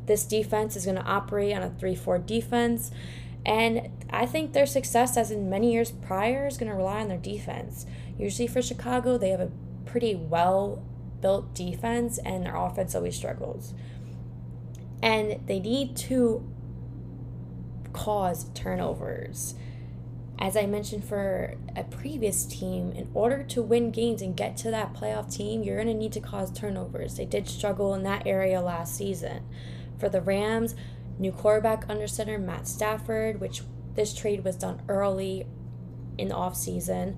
This 0.06 0.24
defense 0.24 0.76
is 0.76 0.86
going 0.86 0.98
to 0.98 1.04
operate 1.04 1.54
on 1.54 1.62
a 1.62 1.70
3 1.70 1.96
4 1.96 2.20
defense. 2.20 2.92
And 3.46 3.90
I 4.10 4.26
think 4.26 4.54
their 4.54 4.66
success, 4.66 5.18
as 5.18 5.32
in 5.32 5.50
many 5.50 5.72
years 5.72 5.92
prior, 5.92 6.48
is 6.48 6.58
going 6.58 6.70
to 6.70 6.76
rely 6.76 7.02
on 7.02 7.08
their 7.08 7.18
defense. 7.18 7.86
Usually 8.18 8.48
for 8.48 8.62
Chicago, 8.62 9.18
they 9.18 9.30
have 9.30 9.40
a 9.40 9.52
pretty 9.86 10.16
well 10.16 10.84
built 11.22 11.54
defense 11.54 12.18
and 12.20 12.46
their 12.46 12.56
offense 12.56 12.96
always 12.96 13.16
struggles. 13.16 13.74
And 15.02 15.48
they 15.48 15.60
need 15.60 15.96
to 15.98 16.48
cause 17.94 18.50
turnovers. 18.54 19.56
As 20.38 20.56
I 20.56 20.66
mentioned 20.66 21.04
for 21.04 21.56
a 21.76 21.84
previous 21.84 22.46
team, 22.46 22.92
in 22.92 23.10
order 23.14 23.44
to 23.44 23.62
win 23.62 23.92
games 23.92 24.22
and 24.22 24.38
get 24.38 24.56
to 24.58 24.72
that 24.72 24.94
playoff 24.94 25.34
team, 25.34 25.64
you're 25.64 25.76
going 25.76 25.88
to 25.88 25.94
need 25.94 26.14
to 26.14 26.22
cause 26.22 26.52
turnovers. 26.52 27.18
They 27.18 27.26
did 27.26 27.48
struggle 27.48 27.94
in 27.94 28.04
that 28.04 28.26
area 28.26 28.62
last 28.62 28.96
season. 28.96 29.44
For 29.98 30.08
the 30.08 30.22
Rams, 30.22 30.76
new 31.18 31.34
quarterback 31.34 31.86
under 31.90 32.08
center 32.08 32.38
Matt 32.38 32.68
Stafford, 32.68 33.42
which 33.42 33.64
this 33.96 34.14
trade 34.14 34.46
was 34.46 34.56
done 34.56 34.82
early 34.88 35.46
in 36.18 36.30
the 36.30 36.36
offseason. 36.36 37.18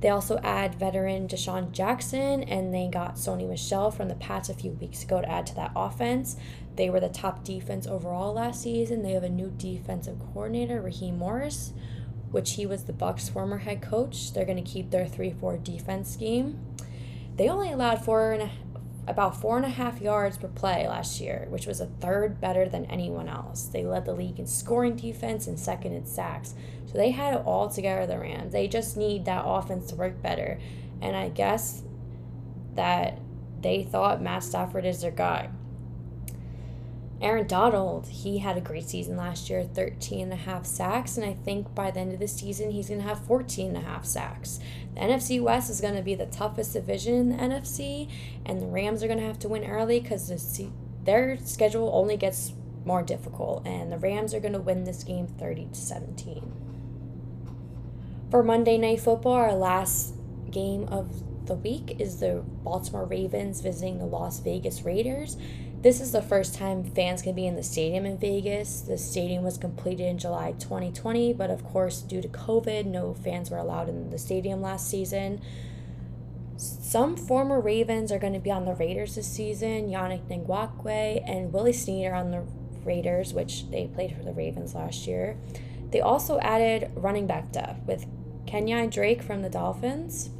They 0.00 0.10
also 0.10 0.38
add 0.42 0.74
veteran 0.74 1.26
DeSean 1.26 1.72
Jackson, 1.72 2.42
and 2.42 2.72
they 2.72 2.88
got 2.88 3.16
Sony 3.16 3.48
Michel 3.48 3.90
from 3.90 4.08
the 4.08 4.14
Pats 4.14 4.48
a 4.48 4.54
few 4.54 4.72
weeks 4.72 5.02
ago 5.02 5.20
to 5.20 5.30
add 5.30 5.46
to 5.46 5.54
that 5.54 5.72
offense. 5.74 6.36
They 6.76 6.90
were 6.90 7.00
the 7.00 7.08
top 7.08 7.44
defense 7.44 7.86
overall 7.86 8.34
last 8.34 8.62
season. 8.62 9.02
They 9.02 9.12
have 9.12 9.22
a 9.22 9.30
new 9.30 9.50
defensive 9.56 10.18
coordinator, 10.18 10.82
Raheem 10.82 11.18
Morris, 11.18 11.72
which 12.30 12.52
he 12.54 12.66
was 12.66 12.84
the 12.84 12.92
Bucs' 12.92 13.30
former 13.30 13.58
head 13.58 13.80
coach. 13.80 14.32
They're 14.32 14.44
going 14.44 14.62
to 14.62 14.70
keep 14.70 14.90
their 14.90 15.06
3 15.06 15.32
4 15.32 15.56
defense 15.58 16.12
scheme. 16.12 16.60
They 17.36 17.48
only 17.48 17.72
allowed 17.72 18.04
four 18.04 18.32
and 18.32 18.42
a, 18.44 18.50
about 19.06 19.40
four 19.40 19.56
and 19.56 19.66
a 19.66 19.70
half 19.70 20.00
yards 20.00 20.36
per 20.36 20.48
play 20.48 20.88
last 20.88 21.20
year, 21.20 21.46
which 21.50 21.66
was 21.66 21.80
a 21.80 21.86
third 21.86 22.40
better 22.40 22.68
than 22.68 22.84
anyone 22.86 23.28
else. 23.28 23.66
They 23.66 23.84
led 23.84 24.04
the 24.04 24.14
league 24.14 24.38
in 24.38 24.46
scoring 24.46 24.96
defense 24.96 25.46
and 25.46 25.58
second 25.58 25.92
in 25.92 26.06
sacks. 26.06 26.54
So 26.86 26.94
they 26.94 27.10
had 27.10 27.34
it 27.34 27.42
all 27.44 27.68
together, 27.68 28.06
the 28.06 28.18
Rams. 28.18 28.52
They 28.52 28.66
just 28.68 28.96
need 28.96 29.24
that 29.24 29.44
offense 29.46 29.86
to 29.90 29.96
work 29.96 30.20
better. 30.22 30.58
And 31.00 31.14
I 31.14 31.28
guess 31.28 31.82
that 32.74 33.20
they 33.60 33.84
thought 33.84 34.22
Matt 34.22 34.42
Stafford 34.42 34.84
is 34.84 35.02
their 35.02 35.10
guy. 35.10 35.50
Aaron 37.20 37.46
Donald, 37.46 38.06
he 38.08 38.38
had 38.38 38.58
a 38.58 38.60
great 38.60 38.88
season 38.88 39.16
last 39.16 39.48
year, 39.48 39.64
13 39.64 40.20
and 40.20 40.32
a 40.32 40.36
half 40.36 40.66
sacks, 40.66 41.16
and 41.16 41.24
I 41.24 41.32
think 41.32 41.74
by 41.74 41.90
the 41.90 42.00
end 42.00 42.12
of 42.12 42.18
the 42.18 42.28
season 42.28 42.70
he's 42.70 42.88
going 42.88 43.00
to 43.00 43.06
have 43.06 43.24
14 43.24 43.68
and 43.68 43.76
a 43.78 43.88
half 43.88 44.04
sacks. 44.04 44.60
The 44.94 45.00
NFC 45.00 45.40
West 45.40 45.70
is 45.70 45.80
going 45.80 45.96
to 45.96 46.02
be 46.02 46.14
the 46.14 46.26
toughest 46.26 46.74
division 46.74 47.14
in 47.14 47.28
the 47.30 47.36
NFC, 47.36 48.10
and 48.44 48.60
the 48.60 48.66
Rams 48.66 49.02
are 49.02 49.06
going 49.06 49.18
to 49.18 49.24
have 49.24 49.38
to 49.40 49.48
win 49.48 49.64
early 49.64 49.98
because 50.00 50.28
the, 50.28 50.68
their 51.04 51.38
schedule 51.38 51.90
only 51.94 52.18
gets 52.18 52.52
more 52.84 53.02
difficult, 53.02 53.66
and 53.66 53.90
the 53.90 53.98
Rams 53.98 54.34
are 54.34 54.40
going 54.40 54.52
to 54.52 54.60
win 54.60 54.84
this 54.84 55.02
game 55.02 55.26
30 55.26 55.68
to 55.72 55.74
17. 55.74 56.52
For 58.30 58.42
Monday 58.42 58.76
Night 58.76 59.00
Football, 59.00 59.32
our 59.32 59.54
last 59.54 60.14
game 60.50 60.84
of 60.88 61.46
the 61.46 61.54
week 61.54 61.96
is 61.98 62.20
the 62.20 62.42
Baltimore 62.62 63.06
Ravens 63.06 63.60
visiting 63.60 63.98
the 63.98 64.04
Las 64.04 64.40
Vegas 64.40 64.82
Raiders. 64.82 65.36
This 65.86 66.00
is 66.00 66.10
the 66.10 66.20
first 66.20 66.56
time 66.56 66.82
fans 66.82 67.22
can 67.22 67.36
be 67.36 67.46
in 67.46 67.54
the 67.54 67.62
stadium 67.62 68.06
in 68.06 68.18
Vegas. 68.18 68.80
The 68.80 68.98
stadium 68.98 69.44
was 69.44 69.56
completed 69.56 70.02
in 70.02 70.18
July 70.18 70.50
2020, 70.58 71.32
but 71.34 71.48
of 71.48 71.62
course, 71.62 72.00
due 72.00 72.20
to 72.20 72.26
COVID, 72.26 72.86
no 72.86 73.14
fans 73.14 73.52
were 73.52 73.58
allowed 73.58 73.88
in 73.88 74.10
the 74.10 74.18
stadium 74.18 74.60
last 74.60 74.90
season. 74.90 75.40
Some 76.56 77.16
former 77.16 77.60
Ravens 77.60 78.10
are 78.10 78.18
going 78.18 78.32
to 78.32 78.40
be 78.40 78.50
on 78.50 78.64
the 78.64 78.74
Raiders 78.74 79.14
this 79.14 79.28
season. 79.28 79.88
Yannick 79.88 80.26
Ngakoue 80.26 81.22
and 81.24 81.52
Willie 81.52 81.72
Snead 81.72 82.08
are 82.08 82.16
on 82.16 82.32
the 82.32 82.42
Raiders, 82.84 83.32
which 83.32 83.70
they 83.70 83.86
played 83.86 84.16
for 84.16 84.24
the 84.24 84.32
Ravens 84.32 84.74
last 84.74 85.06
year. 85.06 85.36
They 85.92 86.00
also 86.00 86.40
added 86.40 86.90
running 86.96 87.28
back 87.28 87.52
depth 87.52 87.86
with 87.86 88.08
Kenyan 88.44 88.90
Drake 88.90 89.22
from 89.22 89.42
the 89.42 89.50
Dolphins. 89.50 90.30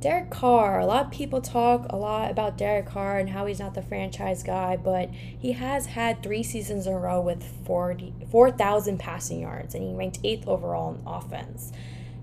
Derek 0.00 0.30
Carr, 0.30 0.80
a 0.80 0.86
lot 0.86 1.04
of 1.06 1.10
people 1.10 1.42
talk 1.42 1.84
a 1.90 1.96
lot 1.96 2.30
about 2.30 2.56
Derek 2.56 2.86
Carr 2.86 3.18
and 3.18 3.28
how 3.28 3.44
he's 3.44 3.58
not 3.58 3.74
the 3.74 3.82
franchise 3.82 4.42
guy, 4.42 4.74
but 4.74 5.10
he 5.12 5.52
has 5.52 5.84
had 5.84 6.22
three 6.22 6.42
seasons 6.42 6.86
in 6.86 6.94
a 6.94 6.98
row 6.98 7.20
with 7.20 7.44
4,000 7.66 8.98
passing 8.98 9.40
yards, 9.40 9.74
and 9.74 9.84
he 9.84 9.94
ranked 9.94 10.18
eighth 10.24 10.48
overall 10.48 10.94
in 10.94 11.02
offense. 11.06 11.70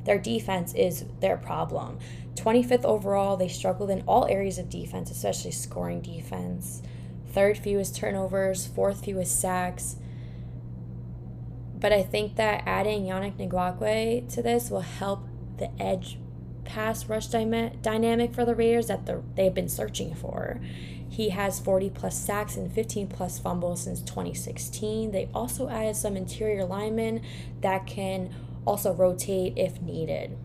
Their 0.06 0.18
defense 0.18 0.74
is 0.74 1.06
their 1.20 1.38
problem. 1.38 2.00
25th 2.34 2.84
overall, 2.84 3.38
they 3.38 3.48
struggled 3.48 3.92
in 3.92 4.02
all 4.08 4.26
areas 4.26 4.58
of 4.58 4.70
defense, 4.70 5.12
especially 5.12 5.52
scoring 5.52 6.02
defense. 6.02 6.82
Third 7.32 7.60
fewest 7.60 7.96
turnovers, 7.96 8.66
fourth 8.66 9.06
fewest 9.06 9.40
sacks. 9.40 9.98
But 11.76 11.94
I 11.94 12.02
think 12.02 12.38
that 12.38 12.64
adding 12.66 13.04
Yannick 13.06 13.38
Ngakoue 13.38 14.34
to 14.34 14.42
this 14.42 14.72
will 14.72 14.82
help 14.82 15.28
the 15.58 15.70
edge 15.80 16.18
pass 16.68 17.08
rush 17.08 17.30
dyma- 17.30 17.82
dynamic 17.82 18.34
for 18.34 18.46
the 18.46 18.54
Raiders 18.54 18.88
that 18.88 19.06
the, 19.06 19.24
they've 19.36 19.54
been 19.54 19.70
searching 19.70 20.14
for. 20.14 20.60
He 21.10 21.30
has 21.30 21.60
40 21.60 21.90
plus 21.90 22.18
sacks 22.18 22.58
and 22.58 22.72
15 22.72 23.08
plus 23.08 23.40
fumbles 23.40 23.82
since 23.82 24.02
2016. 24.02 25.12
They 25.12 25.30
also 25.34 25.70
added 25.70 25.96
some 25.96 26.18
interior 26.18 26.66
linemen 26.66 27.22
that 27.62 27.88
can 27.88 28.36
also 28.66 28.94
rotate 28.94 29.54
if 29.56 29.82
needed. 29.82 30.38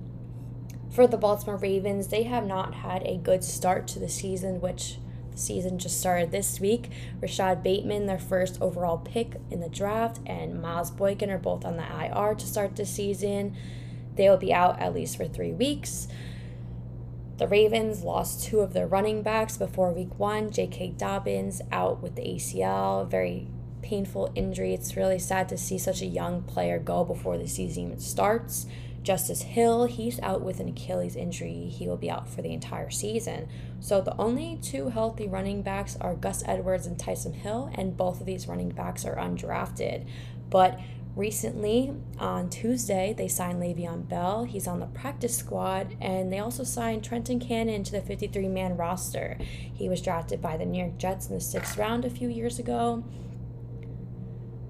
For 0.90 1.06
the 1.06 1.16
Baltimore 1.16 1.56
Ravens, 1.56 2.08
they 2.08 2.22
have 2.24 2.46
not 2.46 2.74
had 2.74 3.02
a 3.04 3.16
good 3.16 3.42
start 3.42 3.88
to 3.88 3.98
the 3.98 4.08
season, 4.08 4.60
which 4.60 4.98
the 5.32 5.38
season 5.38 5.78
just 5.78 5.98
started 5.98 6.30
this 6.30 6.60
week. 6.60 6.90
Rashod 7.20 7.62
Bateman, 7.62 8.06
their 8.06 8.18
first 8.18 8.60
overall 8.60 8.98
pick 8.98 9.36
in 9.50 9.60
the 9.60 9.68
draft, 9.68 10.20
and 10.26 10.60
Miles 10.60 10.90
Boykin 10.90 11.30
are 11.30 11.38
both 11.38 11.64
on 11.64 11.76
the 11.76 11.84
IR 11.84 12.34
to 12.34 12.46
start 12.46 12.76
the 12.76 12.86
season. 12.86 13.56
They 14.16 14.28
will 14.28 14.36
be 14.36 14.52
out 14.52 14.80
at 14.80 14.94
least 14.94 15.16
for 15.16 15.26
three 15.26 15.52
weeks. 15.52 16.08
The 17.38 17.48
Ravens 17.48 18.02
lost 18.02 18.44
two 18.44 18.60
of 18.60 18.72
their 18.72 18.86
running 18.86 19.22
backs 19.22 19.56
before 19.56 19.92
week 19.92 20.18
one. 20.18 20.50
J.K. 20.50 20.94
Dobbins 20.98 21.62
out 21.72 22.02
with 22.02 22.14
the 22.14 22.22
ACL, 22.22 23.08
very 23.10 23.48
painful 23.82 24.30
injury. 24.34 24.74
It's 24.74 24.96
really 24.96 25.18
sad 25.18 25.48
to 25.48 25.58
see 25.58 25.78
such 25.78 26.02
a 26.02 26.06
young 26.06 26.42
player 26.42 26.78
go 26.78 27.04
before 27.04 27.38
the 27.38 27.48
season 27.48 27.86
even 27.86 27.98
starts. 27.98 28.66
Justice 29.02 29.42
Hill, 29.42 29.86
he's 29.86 30.20
out 30.20 30.42
with 30.42 30.60
an 30.60 30.68
Achilles 30.68 31.16
injury. 31.16 31.68
He 31.68 31.88
will 31.88 31.96
be 31.96 32.10
out 32.10 32.28
for 32.28 32.40
the 32.40 32.52
entire 32.52 32.90
season. 32.90 33.48
So 33.80 34.00
the 34.00 34.16
only 34.16 34.60
two 34.62 34.90
healthy 34.90 35.26
running 35.26 35.62
backs 35.62 35.96
are 36.00 36.14
Gus 36.14 36.44
Edwards 36.46 36.86
and 36.86 36.96
Tyson 36.98 37.32
Hill, 37.32 37.72
and 37.74 37.96
both 37.96 38.20
of 38.20 38.26
these 38.26 38.46
running 38.46 38.70
backs 38.70 39.04
are 39.04 39.16
undrafted. 39.16 40.06
But 40.48 40.78
Recently, 41.14 41.92
on 42.18 42.48
Tuesday, 42.48 43.14
they 43.16 43.28
signed 43.28 43.62
Le'Veon 43.62 44.08
Bell. 44.08 44.44
He's 44.44 44.66
on 44.66 44.80
the 44.80 44.86
practice 44.86 45.36
squad, 45.36 45.94
and 46.00 46.32
they 46.32 46.38
also 46.38 46.64
signed 46.64 47.04
Trenton 47.04 47.38
Cannon 47.38 47.84
to 47.84 47.92
the 47.92 48.00
53 48.00 48.48
man 48.48 48.78
roster. 48.78 49.36
He 49.40 49.90
was 49.90 50.00
drafted 50.00 50.40
by 50.40 50.56
the 50.56 50.64
New 50.64 50.82
York 50.82 50.96
Jets 50.96 51.28
in 51.28 51.34
the 51.34 51.40
sixth 51.40 51.76
round 51.76 52.06
a 52.06 52.10
few 52.10 52.28
years 52.28 52.58
ago. 52.58 53.04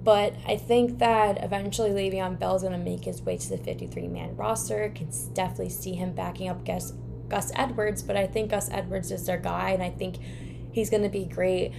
But 0.03 0.35
I 0.45 0.57
think 0.57 0.99
that 0.99 1.45
eventually 1.45 1.91
Le'Veon 1.91 2.41
Bell's 2.41 2.63
going 2.63 2.73
to 2.73 2.79
make 2.79 3.05
his 3.05 3.23
way 3.23 3.37
to 3.37 3.49
the 3.49 3.59
53 3.59 4.09
man 4.09 4.35
roster. 4.37 4.91
Can 4.93 5.11
definitely 5.35 5.69
see 5.69 5.95
him 5.95 6.13
backing 6.13 6.49
up 6.49 6.65
Gus, 6.65 6.93
Gus 7.29 7.53
Edwards, 7.55 8.03
but 8.03 8.17
I 8.17 8.27
think 8.27 8.51
Gus 8.51 8.69
Edwards 8.69 9.13
is 9.13 9.27
their 9.27 9.39
guy, 9.39 9.71
and 9.71 9.83
I 9.83 9.91
think 9.91 10.17
he's 10.73 10.91
going 10.91 11.05
to 11.05 11.09
be 11.09 11.25
great 11.25 11.73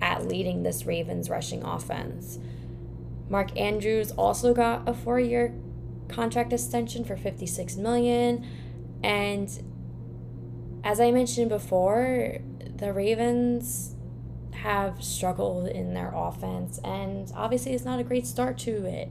at 0.00 0.26
leading 0.26 0.62
this 0.62 0.86
Ravens 0.86 1.28
rushing 1.28 1.62
offense. 1.62 2.38
Mark 3.28 3.56
Andrews 3.58 4.10
also 4.12 4.54
got 4.54 4.88
a 4.88 4.94
four 4.94 5.20
year 5.20 5.54
contract 6.08 6.52
extension 6.52 7.04
for 7.04 7.16
56 7.16 7.76
million 7.76 8.46
and 9.02 9.62
as 10.84 11.00
I 11.00 11.10
mentioned 11.10 11.48
before, 11.48 12.38
the 12.76 12.92
Ravens 12.92 13.94
have 14.52 15.02
struggled 15.02 15.68
in 15.68 15.94
their 15.94 16.12
offense, 16.14 16.78
and 16.84 17.30
obviously 17.34 17.72
it's 17.72 17.84
not 17.84 18.00
a 18.00 18.04
great 18.04 18.26
start 18.26 18.58
to 18.58 18.84
it. 18.86 19.10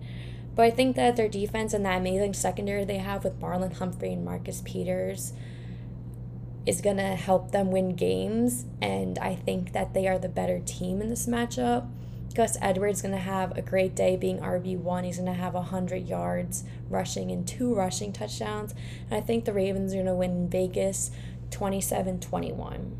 But 0.55 0.63
I 0.63 0.71
think 0.71 0.95
that 0.95 1.15
their 1.15 1.29
defense 1.29 1.73
and 1.73 1.85
that 1.85 1.99
amazing 1.99 2.33
secondary 2.33 2.83
they 2.83 2.97
have 2.97 3.23
with 3.23 3.39
Marlon 3.39 3.73
Humphrey 3.73 4.13
and 4.13 4.25
Marcus 4.25 4.61
Peters 4.65 5.33
is 6.65 6.81
going 6.81 6.97
to 6.97 7.15
help 7.15 7.51
them 7.51 7.71
win 7.71 7.95
games, 7.95 8.65
and 8.81 9.19
I 9.19 9.35
think 9.35 9.73
that 9.73 9.93
they 9.93 10.07
are 10.07 10.17
the 10.17 10.29
better 10.29 10.59
team 10.59 11.01
in 11.01 11.09
this 11.09 11.27
matchup. 11.27 11.87
Gus 12.33 12.57
Edwards 12.61 13.01
going 13.01 13.13
to 13.13 13.19
have 13.19 13.57
a 13.57 13.61
great 13.61 13.95
day 13.95 14.15
being 14.15 14.39
RB1. 14.39 15.05
He's 15.05 15.17
going 15.17 15.27
to 15.27 15.33
have 15.33 15.53
100 15.53 16.07
yards 16.07 16.63
rushing 16.89 17.31
and 17.31 17.47
two 17.47 17.73
rushing 17.73 18.13
touchdowns. 18.13 18.75
And 19.09 19.17
I 19.17 19.21
think 19.21 19.45
the 19.45 19.53
Ravens 19.53 19.93
are 19.93 19.97
going 19.97 20.05
to 20.05 20.13
win 20.13 20.31
in 20.31 20.49
Vegas 20.49 21.11
27 21.51 22.19
21. 22.19 22.97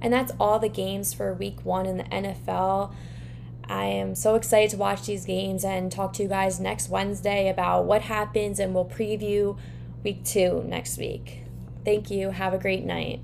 And 0.00 0.12
that's 0.12 0.32
all 0.40 0.58
the 0.58 0.68
games 0.68 1.12
for 1.12 1.34
week 1.34 1.64
one 1.64 1.86
in 1.86 1.98
the 1.98 2.04
NFL. 2.04 2.94
I 3.64 3.84
am 3.84 4.14
so 4.14 4.34
excited 4.34 4.70
to 4.70 4.76
watch 4.76 5.06
these 5.06 5.24
games 5.24 5.64
and 5.64 5.92
talk 5.92 6.12
to 6.14 6.22
you 6.24 6.28
guys 6.28 6.58
next 6.58 6.88
Wednesday 6.88 7.48
about 7.48 7.84
what 7.84 8.02
happens, 8.02 8.58
and 8.58 8.74
we'll 8.74 8.84
preview 8.84 9.56
week 10.02 10.24
two 10.24 10.64
next 10.66 10.98
week. 10.98 11.44
Thank 11.84 12.10
you. 12.10 12.30
Have 12.30 12.52
a 12.52 12.58
great 12.58 12.84
night. 12.84 13.20